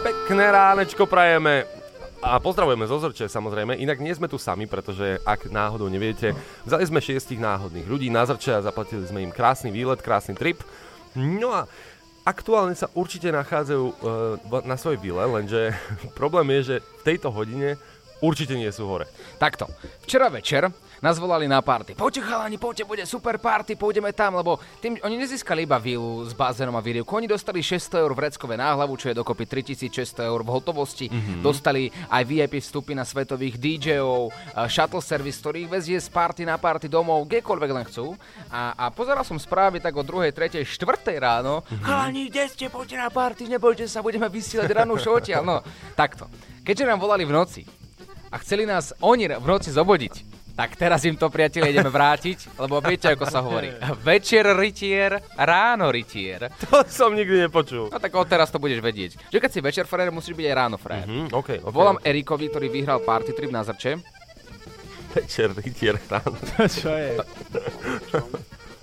Pekné 0.00 0.44
ránečko 0.48 1.04
prajeme. 1.04 1.68
A 2.24 2.40
pozdravujeme 2.40 2.88
zo 2.88 2.96
Zorče 2.96 3.28
samozrejme, 3.28 3.76
inak 3.76 4.00
nie 4.00 4.16
sme 4.16 4.30
tu 4.30 4.40
sami, 4.40 4.64
pretože 4.64 5.20
ak 5.28 5.52
náhodou 5.52 5.92
neviete, 5.92 6.32
vzali 6.64 6.88
sme 6.88 7.04
šiestich 7.04 7.42
náhodných 7.44 7.84
ľudí 7.84 8.08
na 8.08 8.24
Zrče 8.24 8.56
a 8.56 8.64
zaplatili 8.64 9.04
sme 9.04 9.20
im 9.20 9.34
krásny 9.34 9.68
výlet, 9.68 10.00
krásny 10.00 10.32
trip. 10.32 10.64
No 11.12 11.52
a 11.52 11.68
aktuálne 12.22 12.74
sa 12.78 12.90
určite 12.94 13.30
nachádzajú 13.34 13.84
uh, 13.84 14.62
na 14.62 14.78
svojej 14.78 15.00
vile, 15.02 15.22
lenže 15.26 15.74
problém 16.20 16.50
je, 16.58 16.60
že 16.74 16.76
v 16.82 17.02
tejto 17.06 17.28
hodine 17.34 17.78
určite 18.22 18.54
nie 18.54 18.70
sú 18.70 18.86
hore. 18.86 19.10
Takto. 19.36 19.66
Včera 20.06 20.30
večer 20.30 20.70
nás 21.02 21.18
volali 21.18 21.50
na 21.50 21.58
party. 21.58 21.98
Poďte 21.98 22.22
chalani, 22.22 22.62
poďte, 22.62 22.86
bude 22.86 23.02
super 23.02 23.34
party, 23.42 23.74
pôjdeme 23.74 24.14
tam, 24.14 24.38
lebo 24.38 24.62
tým, 24.78 25.02
oni 25.02 25.18
nezískali 25.18 25.66
iba 25.66 25.74
vilu 25.82 26.22
s 26.22 26.30
bazénom 26.30 26.78
a 26.78 26.80
výrivku. 26.80 27.10
Oni 27.18 27.26
dostali 27.26 27.58
600 27.58 28.06
eur 28.06 28.14
vreckové 28.14 28.54
na 28.54 28.70
hlavu, 28.78 28.94
čo 28.94 29.10
je 29.10 29.18
dokopy 29.18 29.50
3600 29.50 30.30
eur 30.30 30.46
v 30.46 30.50
hotovosti. 30.54 31.10
Mm-hmm. 31.10 31.42
Dostali 31.42 31.90
aj 32.06 32.22
VIP 32.22 32.62
vstupy 32.62 32.94
na 32.94 33.02
svetových 33.02 33.58
DJov, 33.58 34.30
shuttle 34.70 35.02
service, 35.02 35.42
ktorý 35.42 35.66
ich 35.66 35.70
vezie 35.74 35.98
z 35.98 36.06
party 36.06 36.46
na 36.46 36.54
party 36.54 36.86
domov, 36.86 37.26
kdekoľvek 37.26 37.70
len 37.74 37.84
chcú. 37.90 38.14
A, 38.46 38.70
a 38.78 38.84
pozeral 38.94 39.26
som 39.26 39.34
správy 39.42 39.82
tak 39.82 39.98
o 39.98 40.06
2., 40.06 40.30
3., 40.30 40.62
4. 40.62 41.18
ráno. 41.18 41.66
Mm-hmm. 41.66 41.82
Chalani, 41.82 42.30
kde 42.30 42.42
ste, 42.46 42.70
poďte 42.70 43.02
na 43.02 43.10
party, 43.10 43.50
nebojte 43.50 43.90
sa, 43.90 44.06
budeme 44.06 44.30
vysielať 44.30 44.70
ranú 44.70 44.94
show 45.02 45.18
odtiaľ. 45.18 45.42
No, 45.42 45.58
takto. 45.98 46.30
Keďže 46.62 46.86
nám 46.86 47.02
volali 47.02 47.26
v 47.26 47.34
noci 47.34 47.81
a 48.32 48.40
chceli 48.40 48.64
nás 48.64 48.96
oni 49.04 49.28
v 49.28 49.44
noci 49.44 49.68
zobodiť, 49.68 50.32
tak 50.52 50.76
teraz 50.76 51.00
im 51.08 51.16
to, 51.16 51.32
priatelia, 51.32 51.72
ideme 51.72 51.88
vrátiť, 51.88 52.60
lebo 52.60 52.80
viete, 52.84 53.08
ako 53.08 53.24
sa 53.24 53.40
hovorí. 53.40 53.72
Večer 54.04 54.44
rytier, 54.52 55.16
ráno 55.36 55.88
rytier. 55.88 56.52
To 56.68 56.84
som 56.84 57.16
nikdy 57.16 57.48
nepočul. 57.48 57.88
No 57.88 57.96
tak 57.96 58.12
od 58.12 58.28
teraz 58.28 58.52
to 58.52 58.60
budeš 58.60 58.84
vedieť. 58.84 59.16
Že 59.32 59.38
keď 59.40 59.50
si 59.52 59.60
večer 59.64 59.84
frajer, 59.88 60.12
musíš 60.12 60.36
byť 60.36 60.46
aj 60.48 60.56
ráno 60.56 60.76
frajer. 60.76 61.08
Hm, 61.08 61.28
okay, 61.32 61.56
okay, 61.60 61.72
Volám 61.72 61.96
okay. 61.96 62.08
Erikovi, 62.12 62.46
ktorý 62.52 62.68
vyhral 62.68 63.00
party 63.00 63.32
trip 63.32 63.48
na 63.48 63.64
Zrče. 63.64 63.96
Večer, 65.16 65.56
rytier, 65.56 65.96
ráno. 66.08 66.36
Čo 66.84 66.92
je? 66.92 67.16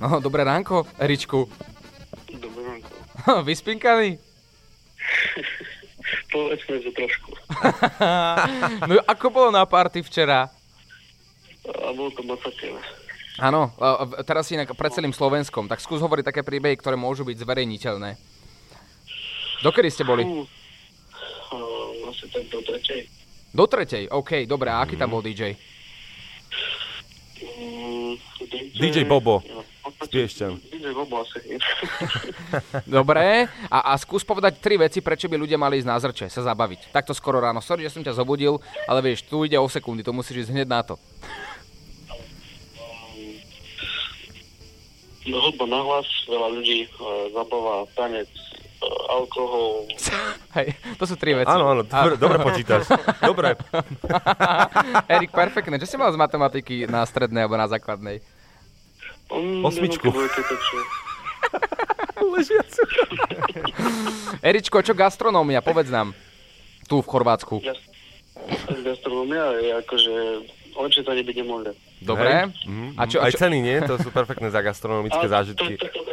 No, 0.01 0.17
dobré 0.17 0.41
ránko, 0.41 0.89
Eričku. 0.97 1.45
Dobré 2.33 2.61
ránko. 2.65 2.89
Vyspinkaný? 3.47 4.17
Povedzme, 6.33 6.75
že 6.81 6.89
trošku. 6.97 7.38
No 8.89 8.99
ako 9.05 9.25
bolo 9.29 9.49
na 9.51 9.63
party 9.67 10.01
včera? 10.05 10.49
A 11.69 11.89
bolo 11.93 12.09
to 12.15 12.23
masakéne. 12.23 12.79
Áno, 13.39 13.71
teraz 14.27 14.51
si 14.51 14.59
inak 14.59 14.75
pred 14.75 14.91
celým 14.91 15.15
Slovenskom, 15.15 15.71
tak 15.71 15.79
skús 15.79 16.03
hovoriť 16.03 16.27
také 16.27 16.41
príbehy, 16.43 16.75
ktoré 16.75 16.99
môžu 16.99 17.23
byť 17.23 17.39
zverejniteľné. 17.39 18.19
Dokedy 19.63 19.87
ste 19.87 20.03
boli? 20.03 20.27
Asi 22.07 22.25
tak 22.31 22.43
do 22.51 22.59
tretej. 22.59 23.07
Do 23.55 23.65
tretej, 23.65 24.03
OK, 24.11 24.43
dobre, 24.43 24.67
a 24.69 24.83
aký 24.83 24.99
tam 24.99 25.15
bol 25.15 25.23
DJ? 25.23 25.55
Mm, 27.39 28.19
DJ 28.75 29.07
Bobo. 29.07 29.39
Ja, 29.41 29.63
Z 29.97 30.09
Piešťan. 30.09 30.53
Bobo 30.93 31.25
asi. 31.25 31.57
Dobre, 32.85 33.49
a, 33.69 33.79
a 33.89 33.93
skús 33.97 34.21
povedať 34.21 34.61
tri 34.61 34.77
veci, 34.77 34.99
prečo 35.01 35.25
by 35.25 35.37
ľudia 35.37 35.57
mali 35.57 35.81
ísť 35.81 35.89
na 35.89 35.97
zrče, 35.97 36.25
sa 36.29 36.41
zabaviť. 36.45 36.93
Takto 36.93 37.15
skoro 37.17 37.41
ráno. 37.41 37.63
Sorry, 37.63 37.85
že 37.85 37.93
som 37.93 38.05
ťa 38.05 38.17
zobudil, 38.17 38.61
ale 38.85 38.99
vieš, 39.01 39.25
tu 39.25 39.43
ide 39.45 39.57
o 39.57 39.67
sekundy, 39.69 40.05
to 40.05 40.13
musíš 40.13 40.47
ísť 40.47 40.53
hneď 40.53 40.67
na 40.67 40.81
to. 40.85 40.95
No 45.29 45.37
hudba 45.45 45.65
na 45.69 45.79
hlas, 45.85 46.09
veľa 46.25 46.47
ľudí, 46.57 46.89
uh, 46.97 47.29
zabava, 47.35 47.85
tanec, 47.93 48.25
uh, 48.81 49.13
alkohol. 49.13 49.85
Hej, 50.57 50.73
to 50.97 51.05
sú 51.05 51.13
tri 51.19 51.37
veci. 51.37 51.51
Áno, 51.53 51.69
áno, 51.69 51.85
dobre, 51.85 52.17
dobre 52.17 52.37
počítaš. 52.41 52.89
Dobre. 53.21 53.53
Erik, 55.13 55.29
perfektné. 55.29 55.77
Čo 55.77 55.85
si 55.85 55.95
mal 56.01 56.09
z 56.09 56.17
matematiky 56.17 56.89
na 56.89 57.05
strednej 57.05 57.45
alebo 57.45 57.61
na 57.61 57.69
základnej? 57.69 58.25
Um, 59.29 59.65
Osmičku. 59.65 60.09
takže 60.09 60.77
Eričko, 64.41 64.81
čo 64.81 64.93
gastronómia? 64.97 65.61
Povedz 65.61 65.93
nám. 65.93 66.17
Tu 66.89 66.97
v 66.97 67.07
Chorvátsku. 67.07 67.61
gas- 67.61 67.85
gastronomia 68.81 69.53
je 69.61 69.69
akože, 69.77 70.15
lepšie 70.73 71.03
to 71.05 71.11
nebyť 71.13 71.35
nemôže. 71.45 71.71
Dobre. 72.01 72.29
Hej. 72.29 72.45
Mhm. 72.65 72.87
A 72.97 73.01
čo, 73.05 73.17
a 73.21 73.29
Aj 73.29 73.31
čo, 73.31 73.39
ceny, 73.45 73.57
nie? 73.61 73.77
To 73.85 74.01
sú 74.01 74.09
perfektné 74.09 74.49
za 74.49 74.65
gastronomické 74.65 75.25
zážitky. 75.29 75.77
To, 75.77 75.85
to, 75.85 76.01
to, 76.01 76.09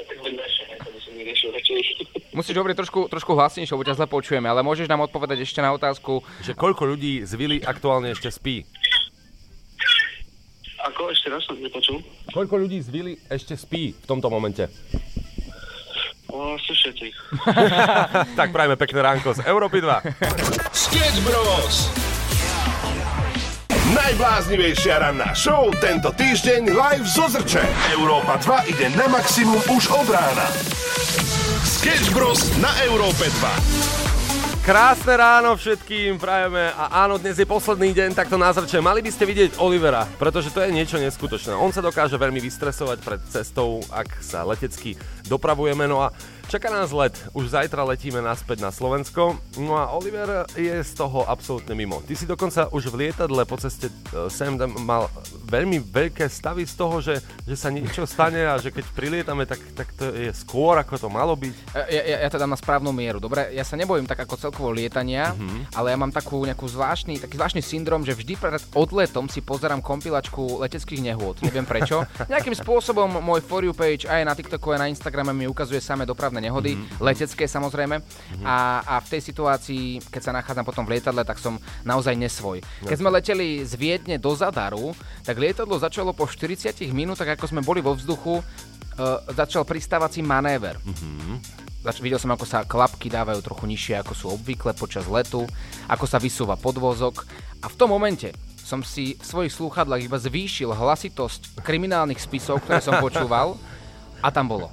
musíš 2.36 2.52
hovoriť 2.60 2.76
trošku, 2.76 3.00
trošku 3.08 3.32
hlasnejšie, 3.32 3.72
lebo 3.72 3.88
ťa 3.88 3.96
zle 3.96 4.06
počujeme, 4.06 4.44
ale 4.44 4.60
môžeš 4.60 4.92
nám 4.92 5.08
odpovedať 5.08 5.40
ešte 5.40 5.64
na 5.64 5.72
otázku. 5.72 6.20
Že 6.44 6.52
koľko 6.52 6.84
ľudí 6.84 7.24
z 7.24 7.32
vily 7.32 7.56
aktuálne 7.64 8.12
ešte 8.12 8.28
spí? 8.28 8.68
Ako 10.86 11.10
ešte 11.10 11.26
raz 11.26 11.42
som 11.42 11.58
nepočul? 11.58 11.98
Koľko 12.30 12.62
ľudí 12.62 12.78
z 12.78 12.88
vily 12.94 13.12
ešte 13.26 13.58
spí 13.58 13.90
v 13.90 14.06
tomto 14.06 14.30
momente? 14.30 14.70
O, 16.30 16.54
asi 16.54 16.72
všetkých. 16.74 17.16
Tak 18.38 18.54
prajme 18.54 18.78
pekné 18.78 19.00
ránko 19.02 19.34
z 19.34 19.40
Európy 19.48 19.82
2. 19.82 20.14
Sketch 20.70 21.18
Bros. 21.26 21.90
Najbláznivejšia 23.86 24.98
ranná 24.98 25.30
show 25.34 25.70
tento 25.78 26.10
týždeň 26.14 26.74
live 26.74 27.06
zo 27.06 27.26
Zrče. 27.30 27.62
Európa 27.94 28.38
2 28.42 28.70
ide 28.70 28.86
na 28.94 29.06
maximum 29.10 29.58
už 29.70 29.90
od 29.90 30.06
rána. 30.10 30.46
Sketch 31.66 32.14
Bros. 32.14 32.46
na 32.62 32.70
Európe 32.86 33.26
2. 33.26 34.05
Krásne 34.66 35.14
ráno 35.14 35.54
všetkým 35.54 36.18
prajeme 36.18 36.74
a 36.74 37.06
áno, 37.06 37.22
dnes 37.22 37.38
je 37.38 37.46
posledný 37.46 37.94
deň 37.94 38.18
takto 38.18 38.34
na 38.34 38.50
zrče. 38.50 38.82
Mali 38.82 38.98
by 38.98 39.14
ste 39.14 39.22
vidieť 39.22 39.62
Olivera, 39.62 40.02
pretože 40.18 40.50
to 40.50 40.58
je 40.58 40.74
niečo 40.74 40.98
neskutočné. 40.98 41.54
On 41.54 41.70
sa 41.70 41.78
dokáže 41.78 42.18
veľmi 42.18 42.42
vystresovať 42.42 42.98
pred 42.98 43.22
cestou, 43.30 43.78
ak 43.94 44.18
sa 44.18 44.42
letecky 44.42 44.98
dopravujeme. 45.30 45.86
No 45.86 46.02
a 46.02 46.10
čaká 46.48 46.68
nás 46.68 46.90
let. 46.90 47.14
Už 47.32 47.50
zajtra 47.50 47.82
letíme 47.82 48.18
naspäť 48.18 48.60
na 48.60 48.70
Slovensko. 48.70 49.34
No 49.56 49.74
a 49.74 49.90
Oliver 49.90 50.46
je 50.52 50.72
z 50.72 50.92
toho 50.92 51.24
absolútne 51.24 51.72
mimo. 51.72 52.00
Ty 52.00 52.14
si 52.14 52.24
dokonca 52.24 52.70
už 52.70 52.88
v 52.88 53.06
lietadle 53.06 53.42
po 53.42 53.56
ceste 53.56 53.88
e, 53.88 53.94
sem 54.28 54.54
mal 54.78 55.10
veľmi 55.44 55.82
veľké 55.82 56.24
stavy 56.24 56.62
z 56.62 56.74
toho, 56.74 56.96
že, 56.98 57.18
že 57.42 57.54
sa 57.54 57.68
niečo 57.68 58.04
stane 58.04 58.42
a 58.42 58.56
že 58.56 58.70
keď 58.70 58.84
prilietame, 58.92 59.44
tak, 59.44 59.58
tak 59.74 59.90
to 59.92 60.08
je 60.08 60.30
skôr, 60.32 60.76
ako 60.76 60.96
to 60.96 61.08
malo 61.08 61.34
byť. 61.34 61.54
E, 61.72 61.82
Ja, 61.88 62.02
ja, 62.02 62.16
ja 62.22 62.28
to 62.28 62.36
dám 62.36 62.50
na 62.50 62.58
správnu 62.58 62.90
mieru. 62.90 63.18
Dobre, 63.18 63.50
ja 63.50 63.62
sa 63.62 63.74
nebojím 63.74 64.04
tak 64.04 64.20
ako 64.20 64.38
celkovo 64.38 64.70
lietania, 64.70 65.32
Mhm. 65.32 65.74
ale 65.74 65.90
ja 65.90 65.98
mám 65.98 66.10
takú 66.10 66.42
nejakú 66.42 66.66
zvláštny, 66.66 67.18
taký 67.18 67.36
zvláštny 67.36 67.60
syndrom, 67.60 68.02
že 68.02 68.12
vždy 68.12 68.34
pred 68.36 68.62
odletom 68.72 69.26
si 69.26 69.40
pozerám 69.40 69.80
kompilačku 69.80 70.60
leteckých 70.60 71.02
nehôd. 71.02 71.40
Neviem 71.40 71.64
prečo. 71.64 72.04
Nejakým 72.32 72.52
spôsobom 72.52 73.18
môj 73.18 73.40
For 73.40 73.62
You 73.62 73.72
page 73.72 74.04
aj 74.04 74.22
na 74.22 74.32
TikToku, 74.32 74.70
aj 74.70 74.80
na 74.80 74.88
Instagrame 74.88 75.32
mi 75.32 75.46
ukazuje 75.46 75.78
samé 75.78 76.04
dopravné 76.04 76.35
nehody, 76.38 76.74
Mhm. 76.74 76.98
letecké 76.98 77.44
samozrejme. 77.44 78.00
A, 78.42 78.56
a 78.80 78.94
v 78.98 79.08
tej 79.08 79.22
situácii, 79.22 79.82
keď 80.06 80.22
sa 80.22 80.32
nachádzam 80.32 80.62
potom 80.62 80.82
v 80.82 80.94
lietadle, 80.94 81.22
tak 81.22 81.36
som 81.36 81.56
naozaj 81.82 82.14
nesvoj. 82.14 82.58
Keď 82.82 82.96
sme 82.96 83.08
leteli 83.08 83.60
z 83.60 83.72
Viedne 83.74 84.16
do 84.16 84.32
Zadaru, 84.32 84.92
tak 85.20 85.36
lietadlo 85.36 85.76
začalo 85.76 86.10
po 86.10 86.24
40 86.24 86.56
minútach, 86.90 87.28
ako 87.28 87.46
sme 87.46 87.60
boli 87.60 87.78
vo 87.78 87.92
vzduchu, 87.92 88.38
uh, 88.38 88.44
začal 89.30 89.62
pristávací 89.62 90.20
manéver. 90.20 90.76
Zač- 91.80 92.00
videl 92.00 92.18
som, 92.18 92.28
ako 92.28 92.42
sa 92.42 92.62
klapky 92.62 93.06
dávajú 93.06 93.38
trochu 93.40 93.64
nižšie, 93.64 93.94
ako 93.96 94.12
sú 94.12 94.26
obvykle 94.32 94.72
počas 94.72 95.06
letu, 95.06 95.46
ako 95.86 96.04
sa 96.04 96.18
vysúva 96.18 96.54
podvozok 96.54 97.22
a 97.58 97.66
v 97.66 97.76
tom 97.76 97.88
momente 97.88 98.34
som 98.58 98.82
si 98.82 99.14
v 99.14 99.22
svojich 99.22 99.54
slúchadlách 99.54 100.02
iba 100.02 100.18
zvýšil 100.18 100.66
hlasitosť 100.68 101.62
kriminálnych 101.62 102.18
spisov, 102.18 102.58
ktoré 102.60 102.82
som 102.82 102.98
počúval 102.98 103.54
a 104.18 104.28
tam 104.28 104.50
bolo. 104.50 104.66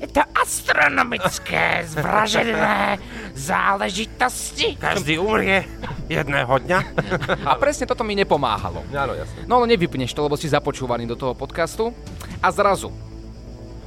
Je 0.00 0.08
to 0.08 0.24
astronomické, 0.32 1.84
zvražené 1.84 2.96
záležitosti. 3.36 4.80
Každý 4.80 5.20
umrie 5.20 5.68
jedného 6.08 6.48
dňa. 6.48 6.78
A 7.44 7.52
presne 7.60 7.84
toto 7.84 8.00
mi 8.00 8.16
nepomáhalo. 8.16 8.80
Áno, 8.96 9.12
jasne. 9.12 9.44
No 9.44 9.60
ale 9.60 9.76
nevypneš 9.76 10.16
to, 10.16 10.24
lebo 10.24 10.40
si 10.40 10.48
započúvaný 10.48 11.04
do 11.04 11.20
toho 11.20 11.36
podcastu 11.36 11.92
a 12.40 12.48
zrazu 12.48 12.88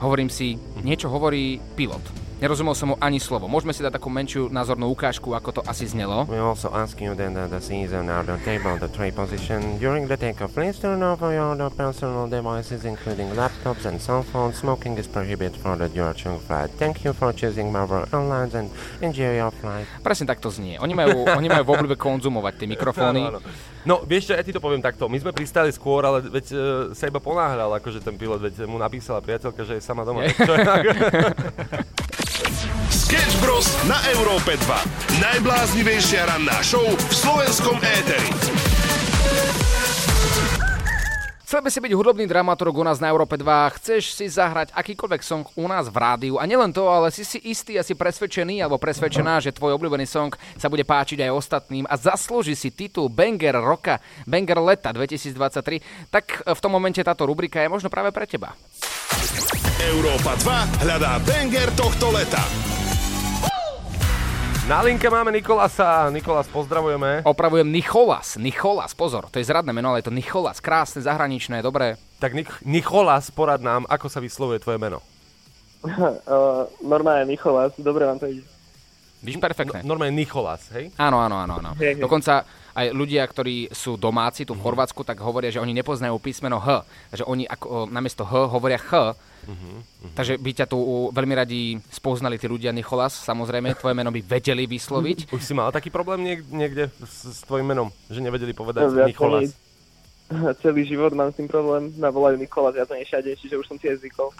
hovorím 0.03 0.27
si, 0.27 0.59
niečo 0.83 1.07
hovorí 1.07 1.63
pilot. 1.79 2.22
Nerozumel 2.43 2.75
som 2.75 2.91
mu 2.91 2.95
ani 2.99 3.23
slovo. 3.23 3.47
Môžeme 3.47 3.71
si 3.71 3.79
dať 3.79 3.95
takú 3.95 4.11
menšiu 4.11 4.51
názornú 4.51 4.91
ukážku, 4.91 5.31
ako 5.31 5.49
to 5.55 5.61
asi 5.63 5.87
znelo. 5.87 6.27
We 6.27 6.35
also 6.35 6.67
ask 6.75 6.99
you 6.99 7.15
then 7.15 7.31
the, 7.31 7.47
the 7.47 7.63
season 7.63 8.11
or 8.11 8.19
the 8.27 8.35
table, 8.43 8.75
the 8.75 8.91
tray 8.91 9.15
position. 9.15 9.79
During 9.79 10.11
the 10.11 10.19
takeoff, 10.19 10.51
please 10.51 10.75
turn 10.75 10.99
off 11.07 11.23
all 11.23 11.55
the 11.55 11.71
personal 11.71 12.27
devices, 12.27 12.83
including 12.83 13.31
laptops 13.39 13.87
and 13.87 13.95
cell 13.95 14.27
phones. 14.27 14.59
Smoking 14.59 14.99
is 14.99 15.07
prohibited 15.07 15.55
for 15.55 15.79
the 15.79 15.87
duration 15.87 16.35
flight. 16.43 16.67
Thank 16.75 17.07
you 17.07 17.15
for 17.15 17.31
choosing 17.31 17.71
Marvel 17.71 18.03
Airlines 18.11 18.59
and 18.59 18.67
enjoy 18.99 19.39
your 19.39 19.55
flight. 19.63 19.87
Presne 20.03 20.27
tak 20.27 20.43
to 20.43 20.51
znie. 20.51 20.75
Oni 20.83 20.91
majú, 20.91 21.23
oni 21.23 21.47
majú 21.47 21.63
v 21.63 21.71
obľúbe 21.79 21.95
konzumovať 21.95 22.59
tie 22.59 22.67
mikrofóny. 22.67 23.23
No, 23.83 24.03
vieš 24.07 24.31
čo, 24.31 24.33
ja 24.35 24.43
ti 24.43 24.55
to 24.55 24.63
poviem 24.63 24.79
takto. 24.79 25.11
My 25.11 25.19
sme 25.19 25.35
pristali 25.35 25.71
skôr, 25.75 26.07
ale 26.07 26.23
veď 26.23 26.45
uh, 26.55 26.59
sa 26.95 27.11
iba 27.11 27.19
ponáhľal, 27.19 27.79
akože 27.83 27.99
ten 27.99 28.15
pilot, 28.15 28.39
veď 28.39 28.63
mu 28.63 28.79
napísala 28.79 29.19
priateľka, 29.19 29.67
že 29.67 29.79
je 29.79 29.83
sama 29.83 30.07
doma. 30.07 30.23
Tak 30.23 30.39
čo 30.39 30.53
je 30.55 30.63
Sketch 32.93 33.35
Bros. 33.43 33.67
na 33.85 33.99
Európe 34.15 34.55
2. 34.57 35.21
Najbláznivejšia 35.21 36.25
ranná 36.29 36.63
show 36.63 36.81
v 36.81 37.13
slovenskom 37.13 37.77
éteri. 37.83 38.31
Chcel 41.53 41.69
by 41.69 41.69
si 41.69 41.85
byť 41.85 41.93
hudobný 41.93 42.25
dramaturg 42.25 42.73
u 42.73 42.81
nás 42.81 42.97
na 42.97 43.13
Európe 43.13 43.37
2, 43.37 43.77
chceš 43.77 44.17
si 44.17 44.25
zahrať 44.25 44.73
akýkoľvek 44.73 45.21
song 45.21 45.45
u 45.53 45.69
nás 45.69 45.85
v 45.85 46.01
rádiu 46.01 46.41
a 46.41 46.49
nielen 46.49 46.73
to, 46.73 46.89
ale 46.89 47.13
si 47.13 47.21
si 47.21 47.37
istý 47.45 47.77
a 47.77 47.85
si 47.85 47.93
presvedčený 47.93 48.57
alebo 48.57 48.81
presvedčená, 48.81 49.37
že 49.37 49.53
tvoj 49.53 49.77
obľúbený 49.77 50.09
song 50.09 50.33
sa 50.57 50.65
bude 50.65 50.81
páčiť 50.81 51.21
aj 51.21 51.29
ostatným 51.29 51.85
a 51.85 51.93
zaslúži 51.93 52.57
si 52.57 52.73
titul 52.73 53.05
Banger 53.05 53.61
roka, 53.61 54.01
Banger 54.25 54.65
leta 54.65 54.89
2023, 54.97 56.09
tak 56.09 56.41
v 56.41 56.57
tom 56.57 56.73
momente 56.73 57.05
táto 57.05 57.29
rubrika 57.29 57.61
je 57.61 57.69
možno 57.69 57.93
práve 57.93 58.09
pre 58.09 58.25
teba. 58.25 58.57
Európa 59.77 60.33
2 60.41 60.89
hľadá 60.89 61.21
banger 61.21 61.69
tohto 61.77 62.09
leta. 62.17 62.82
Na 64.63 64.79
linke 64.79 65.11
máme 65.11 65.27
Nikolasa. 65.35 66.07
Nikolas, 66.07 66.47
pozdravujeme. 66.47 67.27
Opravujem 67.27 67.67
Nicholas, 67.67 68.39
Nicholas, 68.39 68.95
pozor, 68.95 69.27
to 69.27 69.35
je 69.35 69.43
zradné 69.43 69.75
meno, 69.75 69.91
ale 69.91 69.99
je 69.99 70.07
to 70.07 70.15
Nicholas, 70.15 70.63
krásne, 70.63 71.03
zahraničné, 71.03 71.59
dobré. 71.59 71.99
Tak 72.23 72.31
Nik- 72.31 72.63
Nicholas, 72.63 73.27
porad 73.27 73.59
nám, 73.59 73.83
ako 73.91 74.07
sa 74.07 74.23
vyslovuje 74.23 74.63
tvoje 74.63 74.79
meno. 74.79 75.03
uh, 75.83 76.63
normálne 76.95 77.27
Nicholas, 77.27 77.75
dobre 77.75 78.07
vám 78.07 78.23
to 78.23 78.31
ide. 78.31 78.47
Víš, 79.19 79.35
perfektné. 79.35 79.83
No, 79.83 79.95
normálne 79.95 80.15
Nicholas, 80.15 80.71
hej? 80.71 80.95
Áno, 80.95 81.19
áno, 81.19 81.43
áno. 81.43 81.59
áno. 81.59 81.71
Hej, 81.75 81.99
hej. 81.99 82.03
Dokonca 82.03 82.47
aj 82.73 82.89
ľudia, 82.89 83.21
ktorí 83.23 83.69
sú 83.69 83.95
domáci 83.95 84.43
tu 84.43 84.53
v 84.53 84.61
Chorvátsku, 84.61 85.01
tak 85.01 85.17
hovoria, 85.19 85.49
že 85.49 85.57
oni 85.57 85.73
nepoznajú 85.73 86.17
písmeno 86.17 86.57
H. 86.57 86.81
Takže 87.09 87.23
oni 87.23 87.45
ako, 87.45 87.65
o, 87.65 87.77
namiesto 87.85 88.23
H 88.23 88.49
hovoria 88.49 88.77
Ch. 88.77 89.13
Takže 90.13 90.39
by 90.39 90.51
ťa 90.53 90.65
tu 90.65 90.79
veľmi 91.09 91.33
radi 91.33 91.61
spoznali 91.87 92.35
tí 92.35 92.47
ľudia 92.47 92.71
Nicholas, 92.71 93.11
samozrejme, 93.13 93.75
tvoje 93.75 93.91
meno 93.91 94.07
by 94.07 94.19
vedeli 94.19 94.63
vysloviť. 94.65 95.27
Už 95.35 95.41
si 95.41 95.51
mal 95.51 95.69
taký 95.69 95.89
problém 95.89 96.23
niek- 96.23 96.47
niekde 96.47 96.87
s, 96.99 97.27
s 97.29 97.39
tvojim 97.43 97.65
menom, 97.65 97.91
že 98.07 98.19
nevedeli 98.19 98.51
povedať 98.51 98.87
No, 98.87 99.03
Nicholas? 99.03 99.51
Celý 100.63 100.83
život 100.87 101.11
mám 101.13 101.29
s 101.31 101.37
tým 101.37 101.47
problém, 101.47 101.93
ma 101.99 102.09
volajú 102.09 102.39
Nikolas, 102.39 102.73
ja 102.75 102.87
to 102.87 102.95
nešade, 102.95 103.35
čiže 103.37 103.59
už 103.59 103.67
som 103.67 103.77
si 103.77 103.91
zvykol. 103.91 104.31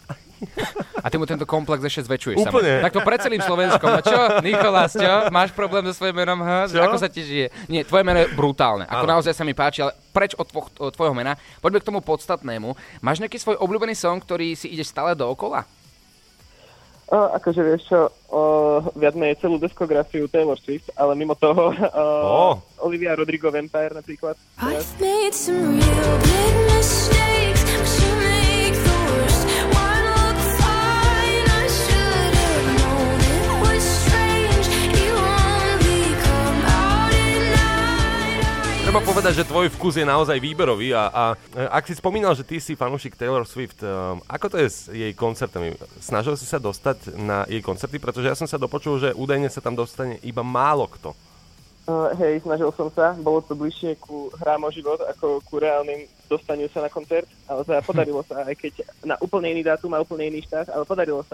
A 0.99 1.07
ty 1.07 1.15
mu 1.15 1.23
tento 1.23 1.47
komplex 1.47 1.83
ešte 1.87 2.07
zväčšuješ. 2.07 2.37
Úplne. 2.47 2.83
Tak 2.83 2.91
to 2.91 3.01
pre 3.03 3.15
celým 3.15 3.39
Slovenskom. 3.39 3.87
A 3.87 4.03
čo, 4.03 4.19
Nikolás, 4.43 4.91
čo? 4.91 5.31
Máš 5.31 5.55
problém 5.55 5.87
so 5.87 5.95
svojím 5.95 6.19
menom? 6.19 6.39
H? 6.43 6.75
Čo? 6.75 6.83
Ako 6.83 6.99
sa 6.99 7.07
ti 7.07 7.23
žije? 7.23 7.47
Nie, 7.71 7.87
tvoje 7.87 8.03
meno 8.03 8.19
je 8.19 8.27
brutálne. 8.35 8.83
Ako 8.87 9.07
Áno. 9.07 9.11
naozaj 9.19 9.31
sa 9.35 9.47
mi 9.47 9.55
páči, 9.55 9.83
ale 9.83 9.95
preč 10.11 10.35
od, 10.35 10.47
tvo- 10.47 10.67
od 10.67 10.91
tvojho 10.91 11.15
mena. 11.15 11.39
Poďme 11.63 11.79
k 11.79 11.87
tomu 11.87 11.99
podstatnému. 12.03 12.75
Máš 12.99 13.23
nejaký 13.23 13.39
svoj 13.39 13.55
obľúbený 13.55 13.95
song, 13.95 14.19
ktorý 14.19 14.51
si 14.55 14.67
ideš 14.67 14.91
stále 14.91 15.15
dookola? 15.15 15.63
O, 17.11 17.17
akože 17.35 17.61
vieš 17.61 17.83
čo, 17.91 17.99
o, 18.31 18.41
viac 18.95 19.13
menej 19.13 19.37
celú 19.37 19.59
diskografiu 19.59 20.25
Taylor 20.31 20.55
Swift, 20.57 20.87
ale 20.95 21.13
mimo 21.13 21.35
toho 21.35 21.75
Ó. 21.93 22.57
o, 22.57 22.87
Olivia 22.87 23.13
Rodrigo 23.13 23.51
Vampire 23.51 23.91
napríklad. 23.93 24.39
I've 24.57 24.87
made 25.03 25.35
some 25.35 25.77
real 25.77 26.15
big 26.23 26.53
mistakes, 26.71 27.42
Treba 38.93 39.09
povedať, 39.09 39.41
že 39.41 39.49
tvoj 39.49 39.73
vkus 39.73 39.97
je 39.97 40.05
naozaj 40.05 40.37
výberový 40.37 40.93
a, 40.93 41.09
a 41.09 41.23
e, 41.33 41.65
ak 41.65 41.89
si 41.89 41.97
spomínal, 41.97 42.37
že 42.37 42.45
ty 42.45 42.61
si 42.61 42.77
fanúšik 42.77 43.17
Taylor 43.17 43.41
Swift, 43.41 43.81
um, 43.81 44.21
ako 44.29 44.53
to 44.53 44.57
je 44.61 44.67
s 44.69 44.79
jej 44.85 45.09
koncertami? 45.17 45.73
Snažil 45.97 46.37
si 46.37 46.45
sa 46.45 46.61
dostať 46.61 47.17
na 47.17 47.41
jej 47.49 47.57
koncerty? 47.65 47.97
Pretože 47.97 48.29
ja 48.29 48.37
som 48.37 48.45
sa 48.45 48.61
dopočul, 48.61 49.01
že 49.01 49.17
údajne 49.17 49.49
sa 49.49 49.65
tam 49.65 49.73
dostane 49.73 50.21
iba 50.21 50.45
málo 50.45 50.85
kto. 50.85 51.17
Uh, 51.89 52.13
hej, 52.21 52.45
snažil 52.45 52.69
som 52.77 52.93
sa, 52.93 53.17
bolo 53.17 53.41
to 53.41 53.57
bližšie 53.57 53.97
ku 53.97 54.29
hrám 54.37 54.61
o 54.61 54.69
život 54.69 55.01
ako 55.09 55.41
ku 55.41 55.57
reálnym 55.57 56.05
dostaniu 56.29 56.69
sa 56.69 56.85
na 56.85 56.93
koncert, 56.93 57.25
ale 57.49 57.65
teda 57.65 57.81
podarilo 57.81 58.21
sa, 58.21 58.45
aj 58.45 58.53
keď 58.61 58.85
na 59.09 59.17
úplne 59.25 59.57
iný 59.57 59.65
dátum 59.65 59.89
a 59.97 60.05
úplne 60.05 60.29
iný 60.29 60.45
štát, 60.45 60.69
ale 60.69 60.85
podarilo 60.85 61.25
sa. 61.25 61.33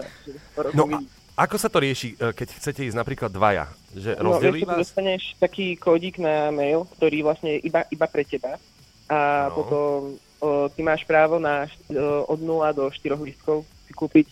No 0.72 0.88
a. 0.88 1.04
ako 1.40 1.56
sa 1.56 1.66
to 1.66 1.78
rieši, 1.78 2.14
e, 2.14 2.30
keď 2.30 2.48
chcete 2.52 2.80
ísť 2.84 2.94
napríklad 2.94 3.30
dvaja? 3.30 3.64
Že 3.90 4.10
No, 4.18 4.36
rozdelí 4.36 4.62
vás? 4.62 4.78
dostaneš 4.78 5.34
taký 5.36 5.74
kódik 5.74 6.16
na 6.16 6.48
mail, 6.50 6.84
ktorý 6.92 7.22
vlastne 7.22 7.56
je 7.56 7.64
iba, 7.64 7.82
iba 7.86 8.04
pre 8.04 8.22
teba 8.22 8.60
No. 9.02 9.08
a 9.08 9.18
potom 9.48 10.14
o, 10.38 10.48
ty 10.68 10.80
máš 10.80 11.02
právo 11.02 11.36
na 11.36 11.66
o, 11.88 12.28
od 12.28 12.38
0 12.38 12.46
do 12.72 12.84
4 12.86 12.94
lístkov 13.18 13.66
si 13.82 13.92
kúpiť, 13.92 14.26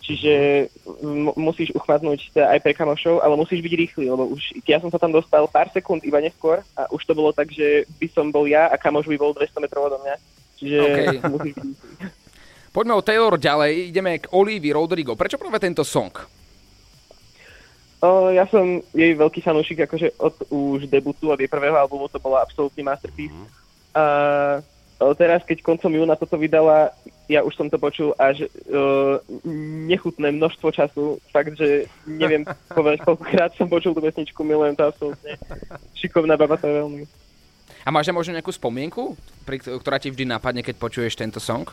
čiže 0.00 0.34
m- 1.02 1.34
musíš 1.34 1.72
uchmatnúť 1.72 2.30
teda 2.30 2.46
aj 2.48 2.60
pre 2.60 2.72
kamošov, 2.72 3.18
ale 3.18 3.34
musíš 3.34 3.58
byť 3.58 3.74
rýchly, 3.74 4.06
lebo 4.06 4.28
už 4.28 4.40
ja 4.62 4.78
som 4.78 4.86
sa 4.86 4.96
tam 4.96 5.10
dostal 5.10 5.44
pár 5.46 5.66
sekúnd 5.68 6.00
iba 6.02 6.18
neskôr 6.18 6.62
a 6.72 6.86
už 6.88 7.02
to 7.02 7.12
bolo 7.12 7.30
tak, 7.30 7.50
že 7.50 7.82
by 7.98 8.06
som 8.06 8.28
bol 8.28 8.44
ja 8.44 8.66
a 8.66 8.76
kamoš 8.76 9.04
by 9.06 9.16
bol 9.16 9.32
200 9.32 9.50
metrov 9.58 9.86
odo 9.86 9.98
mňa. 9.98 10.14
Čiže 10.56 10.78
OK. 10.78 10.98
musíš 11.34 11.52
byť 11.52 11.64
rýchly. 11.64 11.94
Poďme 12.70 12.94
o 12.94 13.02
Taylor 13.02 13.34
ďalej, 13.34 13.72
ideme 13.90 14.12
k 14.16 14.30
Olivii 14.30 14.70
Rodrigo. 14.70 15.18
Prečo 15.18 15.34
práve 15.34 15.58
tento 15.58 15.82
song? 15.82 16.14
O, 18.00 18.32
ja 18.32 18.48
som 18.48 18.80
jej 18.96 19.12
veľký 19.12 19.44
fanúšik, 19.44 19.84
akože 19.84 20.16
od 20.16 20.32
už 20.48 20.88
debutu, 20.88 21.28
od 21.28 21.36
jej 21.36 21.52
prvého 21.52 21.76
albumu 21.76 22.08
to 22.08 22.16
bola 22.16 22.40
absolútny 22.40 22.80
masterpiece. 22.80 23.36
A 23.92 24.04
o, 24.96 25.12
teraz, 25.12 25.44
keď 25.44 25.60
koncom 25.60 25.92
júna 25.92 26.16
toto 26.16 26.40
vydala, 26.40 26.96
ja 27.28 27.44
už 27.44 27.52
som 27.52 27.68
to 27.68 27.76
počul 27.76 28.16
až 28.16 28.48
o, 28.72 29.20
nechutné 29.84 30.32
množstvo 30.32 30.72
času. 30.72 31.20
Fakt, 31.28 31.60
že 31.60 31.92
neviem 32.08 32.48
povedať, 32.76 33.04
koľkokrát 33.04 33.52
som 33.60 33.68
počul 33.68 33.92
tú 33.92 34.00
pesničku, 34.00 34.40
milujem 34.48 34.80
to 34.80 34.88
absolútne. 34.88 35.36
Šikovná 35.92 36.40
baba 36.40 36.56
to 36.56 36.72
je 36.72 36.80
veľmi. 36.80 37.04
A 37.84 37.88
máš 37.92 38.12
možno 38.12 38.36
nejakú 38.36 38.52
spomienku, 38.52 39.12
ktorá 39.44 40.00
ti 40.00 40.08
vždy 40.08 40.24
napadne, 40.24 40.64
keď 40.64 40.76
počuješ 40.80 41.20
tento 41.20 41.40
song? 41.40 41.68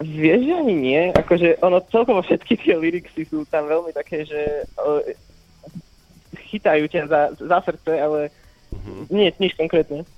Vieš, 0.00 0.40
že 0.48 0.54
ani 0.56 0.74
nie. 0.74 1.02
Akože 1.12 1.60
ono 1.60 1.84
celkovo 1.92 2.24
všetky 2.24 2.56
tie 2.56 2.72
lyrixy 2.72 3.28
sú 3.28 3.44
tam 3.52 3.68
veľmi 3.68 3.92
také, 3.92 4.24
že 4.24 4.64
o, 4.80 5.04
chytajú 6.48 6.88
ťa 6.88 7.02
za, 7.04 7.20
za 7.36 7.58
srdce, 7.60 7.92
ale 8.00 8.32
nie, 9.12 9.28
nič 9.36 9.52
konkrétne. 9.60 10.08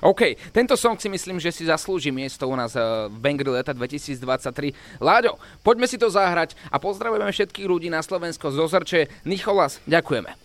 OK, 0.00 0.38
tento 0.54 0.78
song 0.78 0.94
si 0.96 1.10
myslím, 1.10 1.42
že 1.42 1.50
si 1.50 1.66
zaslúži 1.66 2.14
miesto 2.14 2.46
u 2.46 2.54
nás 2.54 2.72
eh, 2.78 2.82
v 3.10 3.16
Bangri 3.18 3.50
leta 3.50 3.74
2023. 3.74 5.02
Láďo, 5.02 5.36
poďme 5.66 5.90
si 5.90 5.98
to 5.98 6.06
zahrať 6.06 6.54
a 6.70 6.78
pozdravujeme 6.78 7.28
všetkých 7.28 7.66
ľudí 7.66 7.88
na 7.90 8.00
Slovensko 8.00 8.54
zo 8.54 8.70
Zrče. 8.70 9.10
Nicholas, 9.26 9.82
ďakujeme. 9.90 10.43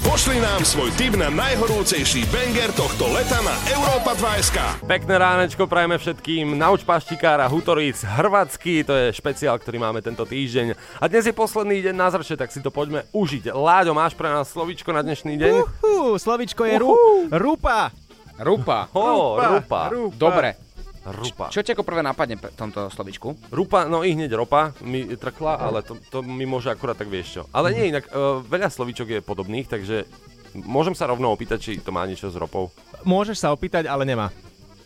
Pošli 0.00 0.42
nám 0.42 0.66
svoj 0.66 0.90
tip 0.98 1.14
na 1.14 1.30
najhorúcejší 1.30 2.26
banger 2.34 2.74
tohto 2.74 3.08
leta 3.14 3.38
na 3.46 3.54
Európa 3.70 4.18
2SK. 4.18 4.82
Pekné 4.82 5.14
ránečko 5.16 5.70
prajeme 5.70 5.96
všetkým. 6.02 6.58
Nauč 6.58 6.82
paštikára 6.82 7.46
Hutoric 7.46 8.02
Hrvatsky, 8.02 8.82
to 8.82 8.90
je 8.90 9.06
špeciál, 9.14 9.54
ktorý 9.60 9.78
máme 9.78 10.02
tento 10.02 10.26
týždeň. 10.26 10.74
A 10.98 11.04
dnes 11.06 11.30
je 11.30 11.34
posledný 11.36 11.84
deň 11.86 11.94
na 11.94 12.08
zrče, 12.10 12.34
tak 12.34 12.50
si 12.50 12.58
to 12.58 12.74
poďme 12.74 13.06
užiť. 13.14 13.54
Láďo, 13.54 13.94
máš 13.94 14.18
pre 14.18 14.26
nás 14.26 14.50
slovičko 14.50 14.90
na 14.90 15.06
dnešný 15.06 15.38
deň? 15.38 15.54
Uhú, 15.62 16.18
slovičko 16.18 16.66
je 16.66 16.74
ru, 16.80 16.92
rupa. 17.30 17.94
Rupa. 18.40 18.88
Ó, 18.96 19.36
rupa. 19.36 19.92
rupa. 19.92 20.16
Dobre. 20.16 20.69
Rupa. 21.00 21.48
Čo 21.48 21.64
ti 21.64 21.72
ako 21.72 21.80
prvé 21.80 22.04
napadne 22.04 22.36
v 22.36 22.52
tomto 22.52 22.86
slovičku? 22.86 23.48
Rupa, 23.48 23.88
no 23.88 24.04
i 24.04 24.12
hneď 24.12 24.36
ropa 24.36 24.76
mi 24.82 25.08
trkla, 25.08 25.56
ale 25.56 25.80
to, 25.80 25.96
to 26.06 26.20
mi 26.20 26.44
môže 26.44 26.68
akurát 26.68 26.92
tak 26.92 27.08
vieš 27.08 27.40
čo. 27.40 27.42
Ale 27.50 27.72
nie, 27.72 27.88
inak 27.88 28.04
uh, 28.06 28.40
veľa 28.40 28.68
slovíčok 28.68 29.08
je 29.08 29.20
podobných, 29.20 29.64
takže 29.64 30.04
môžem 30.52 30.92
sa 30.92 31.08
rovno 31.08 31.32
opýtať, 31.32 31.58
či 31.58 31.72
to 31.76 31.88
má 31.88 32.04
niečo 32.04 32.28
s 32.28 32.36
ropou. 32.36 32.68
Môžeš 33.02 33.40
sa 33.40 33.48
opýtať, 33.48 33.88
ale 33.88 34.04
nemá. 34.04 34.28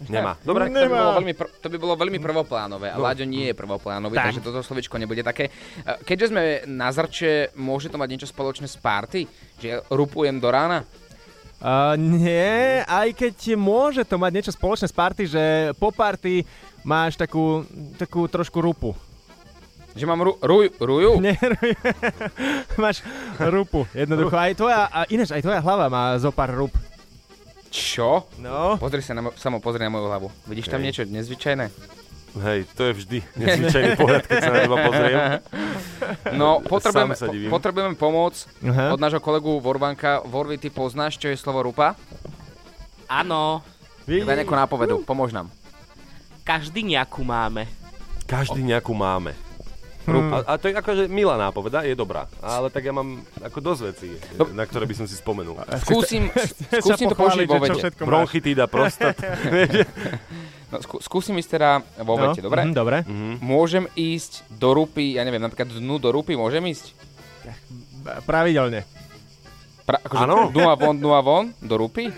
Nemá. 0.06 0.38
Dobre, 0.46 0.68
To 0.68 0.74
by 0.76 0.90
bolo 0.92 1.12
veľmi, 1.16 1.34
pr- 1.34 1.52
to 1.58 1.66
by 1.66 1.78
bolo 1.78 1.94
veľmi 1.96 2.18
prvoplánové 2.18 2.90
a 2.90 2.96
No. 2.98 3.02
Láďo 3.02 3.26
nie 3.26 3.50
je 3.50 3.54
prvoplánové, 3.54 4.14
Tak. 4.14 4.24
takže 4.30 4.42
toto 4.42 4.62
slovičko 4.62 4.94
nebude 4.98 5.22
také. 5.22 5.50
E, 5.50 5.50
Keďže 6.02 6.30
sme 6.30 6.42
na 6.66 6.90
Zrče, 6.90 7.54
môže 7.58 7.90
to 7.90 7.98
mať 7.98 8.08
niečo 8.10 8.28
spoločné 8.28 8.66
s 8.66 8.78
party? 8.78 9.26
Že 9.58 9.82
rupujem 9.90 10.38
do 10.38 10.46
rána? 10.46 10.86
Uh, 11.64 11.96
nie, 11.96 12.84
aj 12.84 13.16
keď 13.16 13.56
môže 13.56 14.04
to 14.04 14.20
mať 14.20 14.32
niečo 14.36 14.52
spoločné 14.52 14.84
s 14.84 14.92
party, 14.92 15.24
že 15.24 15.72
po 15.80 15.88
party 15.88 16.44
máš 16.84 17.16
takú, 17.16 17.64
takú 17.96 18.28
trošku 18.28 18.60
rupu. 18.60 18.92
Že 19.96 20.04
mám 20.04 20.20
ru, 20.20 20.36
ruj, 20.44 20.76
ruju? 20.76 21.16
Nie, 21.24 21.40
ruj. 21.40 21.72
Máš 22.76 23.00
rupu, 23.40 23.88
jednoducho. 23.96 24.36
Aj 24.36 24.52
tvoja, 24.52 24.92
a 24.92 25.08
ináč, 25.08 25.32
aj 25.32 25.40
tvoja 25.40 25.64
hlava 25.64 25.88
má 25.88 26.18
zo 26.20 26.34
pár 26.34 26.52
rup. 26.52 26.74
Čo? 27.72 28.28
No. 28.44 28.76
Pozri 28.76 29.00
sa 29.00 29.16
na 29.16 29.24
mo- 29.24 29.34
samo, 29.38 29.56
pozri 29.62 29.86
na 29.86 29.90
moju 29.94 30.04
hlavu. 30.10 30.28
Vidíš 30.44 30.68
tam 30.68 30.82
Hej. 30.82 30.84
niečo 30.84 31.02
nezvyčajné? 31.08 31.66
Hej, 32.34 32.66
to 32.74 32.82
je 32.90 32.92
vždy 32.98 33.18
nezvyčajný 33.38 33.90
pohľad, 33.94 34.26
keď 34.26 34.38
sa 34.42 34.50
na 34.50 34.58
teba 34.66 34.78
pozriem. 34.82 35.18
No, 36.32 36.60
potrebujeme, 36.60 37.14
Sám 37.14 37.28
sa 37.28 37.32
divím. 37.32 37.50
po, 37.50 37.58
potrebujeme 37.58 37.94
pomoc 37.94 38.34
Aha. 38.60 38.94
od 38.94 39.00
nášho 39.00 39.20
kolegu 39.20 39.58
Vorvanka. 39.58 40.20
Vorvi, 40.24 40.56
ty 40.56 40.68
poznáš, 40.68 41.16
čo 41.18 41.30
je 41.30 41.36
slovo 41.36 41.64
rupa? 41.64 41.94
Áno, 43.06 43.60
Daj 44.04 44.44
nejakú 44.44 44.56
nápovedu, 44.56 44.94
pomôž 45.04 45.32
nám. 45.32 45.48
každý 46.44 46.84
nejakú 46.84 47.24
máme. 47.24 47.64
Každý 48.28 48.60
nejakú 48.64 48.92
máme. 48.92 49.32
Hm. 50.04 50.32
A, 50.36 50.38
a 50.44 50.52
to 50.60 50.68
je 50.68 50.76
akože 50.76 51.08
milá 51.08 51.40
nápoveda, 51.40 51.80
je 51.80 51.96
dobrá. 51.96 52.28
Ale 52.44 52.68
tak 52.68 52.84
ja 52.84 52.92
mám 52.92 53.24
ako 53.40 53.58
dosť 53.64 53.80
vecí, 53.88 54.08
Dob- 54.36 54.52
na 54.52 54.68
ktoré 54.68 54.84
by 54.84 55.00
som 55.00 55.06
si 55.08 55.16
spomenul. 55.16 55.56
Skúsim, 55.80 56.28
skúsim 56.84 57.08
to 57.08 57.16
použiť 57.16 57.48
pochváliť, 57.48 57.48
vo 57.48 57.56
máš. 57.56 57.80
Bronchitída, 58.04 58.68
prostat. 58.68 59.16
No, 60.74 60.82
skú, 60.82 60.98
skúsim 60.98 61.38
ísť 61.38 61.50
teda 61.54 61.70
vo 62.02 62.18
vete, 62.18 62.42
dobre? 62.42 62.66
mhm, 62.66 62.74
dobre. 62.74 62.96
Môžem 63.38 63.86
ísť 63.94 64.42
do 64.50 64.74
rupy, 64.74 65.14
ja 65.14 65.22
neviem, 65.22 65.38
napríklad 65.38 65.70
dnu 65.70 66.02
do 66.02 66.10
rupy, 66.10 66.34
môžem 66.34 66.66
ísť? 66.66 66.90
Pravidelne. 68.26 68.82
Pra, 69.84 70.00
akože 70.00 70.24
Áno. 70.24 70.50
dnu 70.50 70.64
a 70.64 70.74
von, 70.74 70.96
dnu 70.96 71.10
a 71.12 71.20
von, 71.22 71.44
do 71.60 71.74
rupy? 71.76 72.10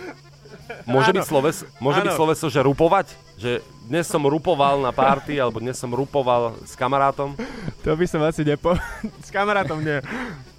Môže 0.82 1.12
byť, 1.12 1.22
sloves, 1.22 1.62
môže 1.78 2.00
byť 2.00 2.14
sloveso, 2.14 2.46
že 2.48 2.58
rupovať? 2.58 3.14
Že 3.36 3.62
dnes 3.86 4.02
som 4.02 4.22
rupoval 4.22 4.80
na 4.80 4.90
party, 4.90 5.36
alebo 5.36 5.62
dnes 5.62 5.76
som 5.76 5.90
rupoval 5.90 6.58
s 6.62 6.74
kamarátom? 6.74 7.38
To 7.84 7.94
by 7.94 8.06
som 8.06 8.18
asi 8.22 8.42
nepo... 8.42 8.74
S 9.26 9.30
kamarátom 9.30 9.78
nie. 9.78 10.02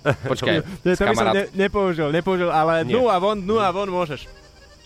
Počkaj, 0.03 0.63
Nie, 0.86 0.95
s 0.95 0.99
to 0.99 1.03
by 1.03 1.12
som 1.12 1.27
kamarát... 1.27 1.33
ne, 1.36 1.43
nepoužil, 1.57 2.07
nepoužil, 2.10 2.47
ale 2.47 2.88
Nie. 2.88 2.95
dnu 2.95 3.12
a 3.12 3.19
von, 3.19 3.36
dnu 3.36 3.60
a 3.60 3.67
von 3.67 3.89
môžeš. 3.89 4.31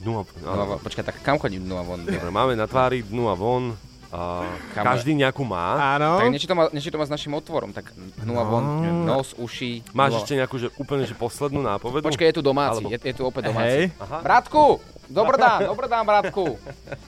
No, 0.01 0.25
Dnu 0.25 0.51
a 0.51 0.65
von. 0.65 0.79
Počkaj, 0.79 1.03
tak 1.03 1.15
kam 1.21 1.37
chodím 1.37 1.61
dnu 1.61 1.77
a 1.77 1.83
von? 1.83 2.01
Dobre, 2.01 2.27
máme 2.27 2.53
na 2.53 2.65
tvári 2.65 3.01
dnu 3.01 3.27
a 3.27 3.35
von. 3.35 3.77
A 4.11 4.43
Kam- 4.75 4.83
každý 4.85 5.15
nejakú 5.15 5.39
má. 5.41 5.95
Áno. 5.95 6.19
Tak 6.19 6.27
niečo 6.27 6.43
to, 6.43 6.51
má, 6.51 6.67
niečo 6.69 6.91
to 6.91 6.99
má 6.99 7.07
s 7.07 7.13
našim 7.13 7.31
otvorom, 7.31 7.71
tak 7.71 7.95
dnu 7.95 8.35
a 8.35 8.43
von, 8.43 8.65
nos, 9.05 9.31
uši. 9.33 9.79
dnu 9.81 9.95
Máš 9.95 10.11
a- 10.11 10.19
ešte 10.19 10.35
nejakú, 10.35 10.55
že 10.57 10.67
úplne 10.75 11.07
že 11.07 11.15
poslednú 11.15 11.63
nápovedu? 11.63 12.03
Počkaj, 12.03 12.27
je 12.27 12.35
tu 12.35 12.43
domáci, 12.43 12.83
Alebo- 12.83 12.91
je, 12.91 12.97
je 12.99 13.15
tu 13.15 13.23
opäť 13.23 13.43
domáci. 13.47 13.87
Hej. 13.87 13.95
Aha. 13.95 14.19
Bratku, 14.19 14.83
dobrdán, 15.07 15.63
dobrdán, 15.63 16.03
bratku. 16.03 16.59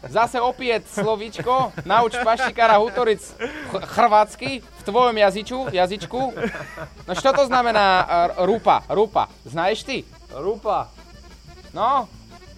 Zase 0.08 0.40
opäť 0.40 0.88
slovíčko, 0.96 1.76
nauč 1.84 2.16
paštikára 2.16 2.80
Hutoric 2.80 3.20
ch- 3.20 3.84
chorvátsky 3.84 4.50
v 4.64 4.82
tvojom 4.82 5.16
jazyču, 5.18 5.76
jazyčku. 5.76 6.22
No 7.04 7.12
čo 7.12 7.36
to 7.36 7.44
znamená 7.44 7.88
uh, 8.00 8.08
rupa, 8.48 8.80
rupa, 8.88 9.28
znaš 9.44 9.84
ty? 9.84 10.08
Rupa. 10.32 10.88
No, 11.76 12.08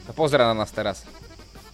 to 0.06 0.14
pozera 0.14 0.46
na 0.46 0.56
nás 0.56 0.70
teraz. 0.70 1.04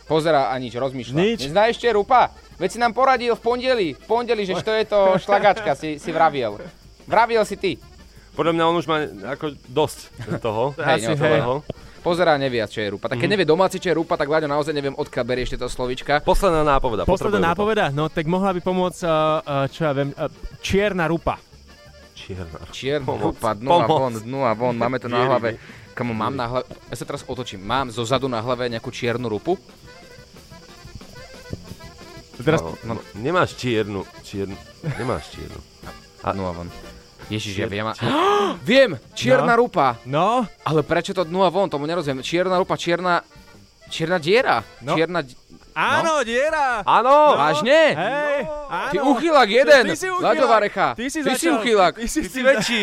Pozera 0.05 0.51
a 0.51 0.55
nič, 0.55 0.75
rozmýšľa. 0.75 1.15
Nič. 1.15 1.39
Neznáš 1.47 1.79
ešte 1.79 1.87
rupa? 1.91 2.35
Veď 2.59 2.69
si 2.69 2.79
nám 2.79 2.91
poradil 2.91 3.31
v 3.31 3.41
pondeli, 3.41 3.87
v 3.95 4.03
pondeli, 4.03 4.43
že 4.43 4.59
čo 4.59 4.71
je 4.71 4.83
to 4.83 4.99
šlagačka, 5.17 5.71
si, 5.71 5.95
si 5.95 6.09
vraviel. 6.11 6.59
Vraviel 7.07 7.47
si 7.47 7.55
ty. 7.55 7.79
Podľa 8.31 8.51
mňa 8.51 8.63
on 8.65 8.75
už 8.75 8.87
má 8.87 8.97
ako 9.29 9.55
dosť 9.67 9.99
toho. 10.39 10.75
Hej, 10.75 10.99
no, 11.03 11.07
Asi, 11.07 11.07
hej. 11.07 11.19
celého. 11.19 11.53
Pozerá, 12.01 12.33
nevie, 12.35 12.59
čo 12.65 12.81
je 12.81 12.89
rupa. 12.89 13.07
Tak 13.07 13.21
keď 13.21 13.27
Mhm. 13.29 13.33
nevie 13.37 13.45
domáci, 13.45 13.77
čo 13.77 13.93
je 13.93 13.95
rupa, 13.95 14.17
tak 14.17 14.25
Vláďo 14.25 14.49
naozaj 14.49 14.73
neviem, 14.73 14.95
odkiaľ 14.97 15.21
berieš 15.23 15.53
tieto 15.53 15.69
slovička. 15.69 16.25
Posledná 16.25 16.65
nápoveda. 16.65 17.05
Posledná 17.05 17.53
nápoveda? 17.53 17.93
No 17.93 18.09
tak 18.09 18.25
mohla 18.25 18.51
by 18.51 18.59
pomôcť, 18.59 18.99
uh, 19.05 19.07
uh, 19.07 19.65
čo 19.69 19.85
ja 19.85 19.93
viem, 19.93 20.09
uh, 20.11 20.27
čierna 20.59 21.05
rupa. 21.05 21.37
Čierna. 22.13 22.59
Čierna 22.71 23.05
Pomoc. 23.07 23.23
rupa, 23.33 23.53
dnu 23.53 23.69
a 23.69 23.77
Pomoc. 23.81 23.99
von, 23.99 24.13
dnu 24.19 24.39
a 24.41 24.51
von, 24.53 24.75
máme 24.75 24.97
to 24.97 25.07
na 25.07 25.25
hlave. 25.25 25.51
mi. 25.51 25.59
Kamo, 25.91 26.13
mám 26.13 26.31
na 26.31 26.45
hlave, 26.45 26.63
ja 26.87 26.95
sa 26.95 27.03
teraz 27.03 27.23
otočím, 27.23 27.59
mám 27.59 27.89
zo 27.89 28.01
zadu 28.01 28.25
na 28.25 28.39
hlave 28.39 28.67
nejakú 28.67 28.87
čiernu 28.89 29.27
rupu? 29.27 29.59
Teraz, 32.37 32.57
No, 32.59 32.73
no, 32.83 32.93
nemáš 33.13 33.53
čiernu, 33.53 34.01
čiernu, 34.23 34.57
nemáš 34.97 35.29
čiernu. 35.29 35.61
A 36.21 36.33
dnu 36.33 36.43
a 36.43 36.51
von. 36.53 36.69
Ježiš, 37.29 37.53
ja 37.55 37.67
viem. 37.67 37.85
a- 37.85 37.95
Viem, 38.61 38.97
čierna 39.13 39.53
No. 39.53 39.61
rupa. 39.61 39.95
no, 40.03 40.43
Ale 40.63 40.81
prečo 40.81 41.13
to 41.13 41.23
dnu 41.23 41.41
a 41.41 41.49
von, 41.49 41.69
tomu 41.69 41.85
nerozumiem. 41.85 42.19
Čierna 42.19 42.57
rupa, 42.57 42.75
čierna, 42.75 43.21
čierna 43.87 44.17
diera. 44.17 44.65
No. 44.81 44.95
Čierna, 44.95 45.21
di- 45.21 45.37
áno, 45.75 46.13
diera. 46.21 46.83
Áno! 46.83 47.35
vážne? 47.39 47.81
Hej, 47.95 48.37
áno. 48.69 48.91
Ty 48.91 48.97
uchylak 49.01 49.49
jeden, 49.49 49.83
Ty 49.87 49.95
si. 49.95 50.07
Ty 50.11 51.05
si, 51.07 51.19
Ty 51.23 51.33
si 51.35 51.47
začal. 51.49 51.59
uchylák. 51.61 51.93
Ty 51.97 52.07
si, 52.07 52.19
Ty 52.21 52.29
si 52.29 52.41
väčší. 52.43 52.81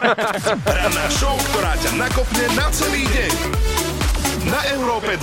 Ranná 0.76 1.06
show, 1.10 1.34
ktorá 1.52 1.72
ťa 1.80 1.90
nakopne 1.96 2.44
na 2.54 2.66
celý 2.70 3.04
deň. 3.10 3.32
Na 4.46 4.60
Európe 4.74 5.16
2. 5.16 5.22